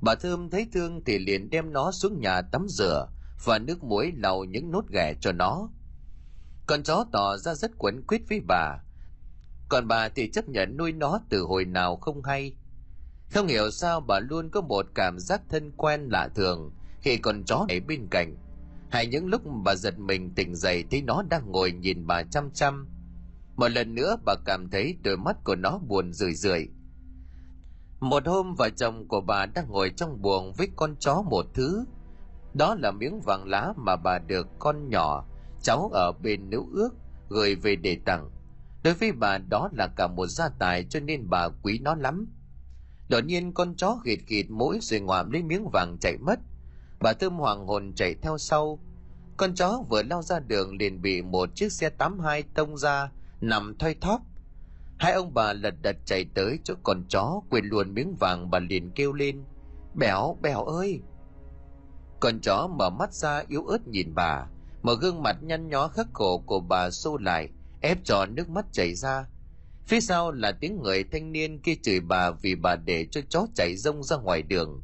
[0.01, 3.07] Bà thơm thấy thương thì liền đem nó xuống nhà tắm rửa
[3.45, 5.69] và nước muối lau những nốt ghẻ cho nó.
[6.67, 8.77] Con chó tỏ ra rất quấn quýt với bà.
[9.69, 12.55] Còn bà thì chấp nhận nuôi nó từ hồi nào không hay.
[13.34, 17.43] Không hiểu sao bà luôn có một cảm giác thân quen lạ thường khi con
[17.43, 18.36] chó này bên cạnh.
[18.89, 22.51] Hay những lúc bà giật mình tỉnh dậy thấy nó đang ngồi nhìn bà chăm
[22.51, 22.88] chăm.
[23.55, 26.67] Một lần nữa bà cảm thấy đôi mắt của nó buồn rười rượi
[28.02, 31.86] một hôm vợ chồng của bà đang ngồi trong buồng với con chó một thứ.
[32.54, 35.26] Đó là miếng vàng lá mà bà được con nhỏ,
[35.62, 36.89] cháu ở bên nữ ước,
[37.30, 38.30] gửi về để tặng.
[38.84, 42.28] Đối với bà đó là cả một gia tài cho nên bà quý nó lắm.
[43.10, 46.39] Đột nhiên con chó gịt gịt mũi rồi ngoạm lấy miếng vàng chạy mất.
[46.99, 48.80] Bà Thơm hoàng hồn chạy theo sau.
[49.38, 53.78] Con chó vừa lao ra đường liền bị một chiếc xe 82 tông ra, nằm
[53.78, 54.22] thoi thóp
[55.02, 58.60] Hai ông bà lật đật chạy tới chỗ con chó quên luôn miếng vàng bà
[58.60, 59.43] liền kêu lên.
[59.95, 61.02] "Béo, béo ơi!
[62.20, 64.47] Con chó mở mắt ra yếu ớt nhìn bà,
[64.82, 67.49] mở gương mặt nhăn nhó khắc khổ của bà xô lại,
[67.82, 69.26] ép cho nước mắt chảy ra.
[69.88, 73.47] Phía sau là tiếng người thanh niên kia chửi bà vì bà để cho chó
[73.56, 74.82] chạy rông ra ngoài đường.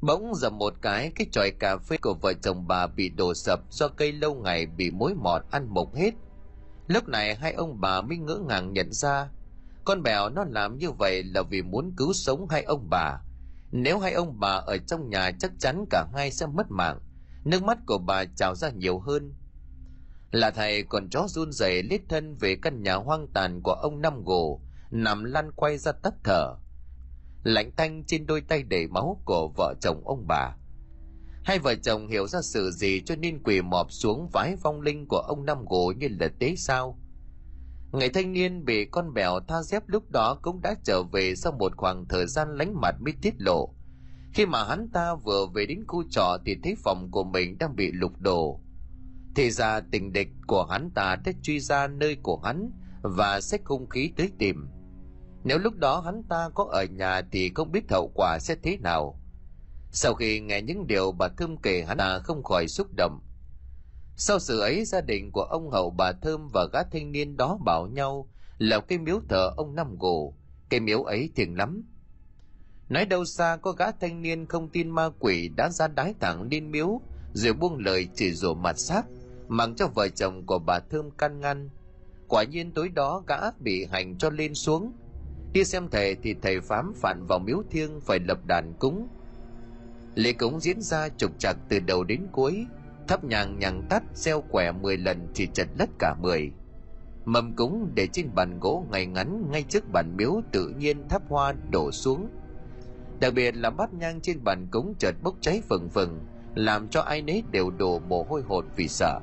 [0.00, 3.60] Bỗng dầm một cái, cái chòi cà phê của vợ chồng bà bị đổ sập
[3.70, 6.14] do cây lâu ngày bị mối mọt ăn mục hết
[6.86, 9.28] Lúc này hai ông bà mới ngỡ ngàng nhận ra,
[9.84, 13.20] con bèo nó làm như vậy là vì muốn cứu sống hai ông bà.
[13.70, 16.98] Nếu hai ông bà ở trong nhà chắc chắn cả hai sẽ mất mạng.
[17.44, 19.34] Nước mắt của bà trào ra nhiều hơn.
[20.30, 24.00] Là thầy còn chó run rẩy lít thân về căn nhà hoang tàn của ông
[24.00, 24.60] Năm Gồ,
[24.90, 26.54] nằm lăn quay ra tắt thở.
[27.44, 30.56] Lạnh tanh trên đôi tay đầy máu của vợ chồng ông bà.
[31.46, 35.06] Hai vợ chồng hiểu ra sự gì cho nên quỳ mọp xuống vái vong linh
[35.08, 36.98] của ông Năm Gỗ như là tế sao.
[37.92, 41.52] Người thanh niên bị con bèo tha dép lúc đó cũng đã trở về sau
[41.52, 43.74] một khoảng thời gian lánh mặt mới tiết lộ.
[44.34, 47.76] Khi mà hắn ta vừa về đến khu trọ thì thấy phòng của mình đang
[47.76, 48.60] bị lục đổ.
[49.34, 52.70] Thì ra tình địch của hắn ta đã truy ra nơi của hắn
[53.02, 54.68] và xách hung khí tới tìm.
[55.44, 58.76] Nếu lúc đó hắn ta có ở nhà thì không biết hậu quả sẽ thế
[58.76, 59.20] nào
[59.90, 63.20] sau khi nghe những điều bà Thơm kể hắn ta không khỏi xúc động.
[64.16, 67.58] Sau sự ấy gia đình của ông Hậu bà Thơm và gã thanh niên đó
[67.64, 68.28] bảo nhau
[68.58, 70.34] là cái miếu thờ ông Năm Gồ,
[70.68, 71.84] cái miếu ấy thiền lắm.
[72.88, 76.48] Nói đâu xa có gã thanh niên không tin ma quỷ đã ra đái thẳng
[76.50, 77.00] lên miếu
[77.32, 79.02] rồi buông lời chỉ rủa mặt sát
[79.48, 81.70] mang cho vợ chồng của bà Thơm can ngăn.
[82.28, 84.92] Quả nhiên tối đó gã bị hành cho lên xuống.
[85.52, 89.08] Đi xem thầy thì thầy phám phản vào miếu thiêng phải lập đàn cúng
[90.16, 92.66] lễ cúng diễn ra trục trặc từ đầu đến cuối
[93.08, 96.52] thắp nhang nhằng tắt xeo quẻ 10 lần thì chật lất cả 10.
[97.24, 101.22] Mâm cúng để trên bàn gỗ ngay ngắn ngay trước bàn miếu tự nhiên thắp
[101.28, 102.28] hoa đổ xuống.
[103.20, 106.20] Đặc biệt là bát nhang trên bàn cúng chợt bốc cháy phừng phừng,
[106.54, 109.20] làm cho ai nấy đều đổ mồ hôi hột vì sợ.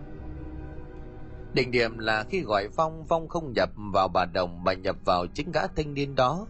[1.54, 5.26] Đỉnh điểm là khi gọi Phong, Phong không nhập vào bà đồng mà nhập vào
[5.34, 6.48] chính gã thanh niên đó.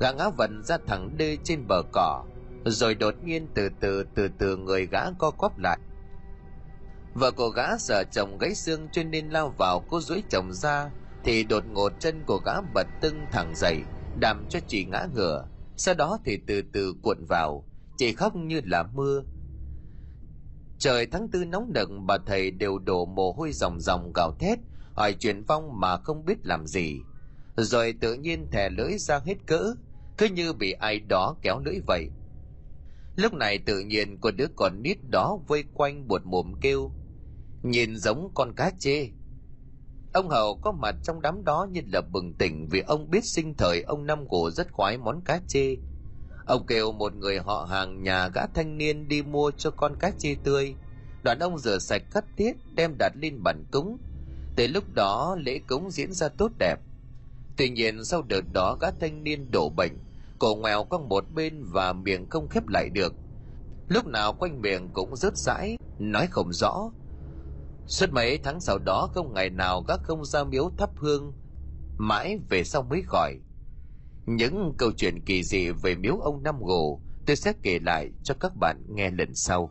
[0.00, 2.24] Gã ngã vần ra thẳng đê trên bờ cỏ,
[2.64, 5.78] rồi đột nhiên từ từ từ từ người gã co quắp lại.
[7.14, 10.90] Vợ của gã sợ chồng gãy xương cho nên lao vào cô duỗi chồng ra,
[11.24, 13.82] thì đột ngột chân của gã bật tưng thẳng dậy
[14.20, 15.46] đàm cho chị ngã ngửa.
[15.76, 17.64] Sau đó thì từ từ cuộn vào,
[17.96, 19.22] chị khóc như là mưa.
[20.78, 24.58] Trời tháng tư nóng nực, bà thầy đều đổ mồ hôi ròng ròng gào thét,
[24.94, 27.00] hỏi chuyện phong mà không biết làm gì.
[27.56, 29.74] Rồi tự nhiên thè lưỡi ra hết cỡ,
[30.18, 32.10] cứ như bị ai đó kéo lưỡi vậy.
[33.16, 36.90] Lúc này tự nhiên con đứa con nít đó vây quanh buột mồm kêu.
[37.62, 39.08] Nhìn giống con cá chê.
[40.12, 43.54] Ông Hậu có mặt trong đám đó như là bừng tỉnh vì ông biết sinh
[43.54, 45.76] thời ông Năm Cổ rất khoái món cá chê.
[46.46, 50.10] Ông kêu một người họ hàng nhà gã thanh niên đi mua cho con cá
[50.18, 50.74] chê tươi.
[51.24, 53.98] Đoàn ông rửa sạch cắt tiết đem đặt lên bàn cúng.
[54.56, 56.76] Từ lúc đó lễ cúng diễn ra tốt đẹp.
[57.56, 59.92] Tuy nhiên sau đợt đó gã thanh niên đổ bệnh,
[60.40, 63.14] cổ ngoèo qua một bên và miệng không khép lại được.
[63.88, 66.90] Lúc nào quanh miệng cũng rớt rãi, nói không rõ.
[67.86, 71.32] Suốt mấy tháng sau đó không ngày nào các không ra miếu thắp hương,
[71.98, 73.34] mãi về sau mới khỏi
[74.26, 78.34] những câu chuyện kỳ dị về miếu ông Năm Gồ tôi sẽ kể lại cho
[78.40, 79.70] các bạn nghe lần sau.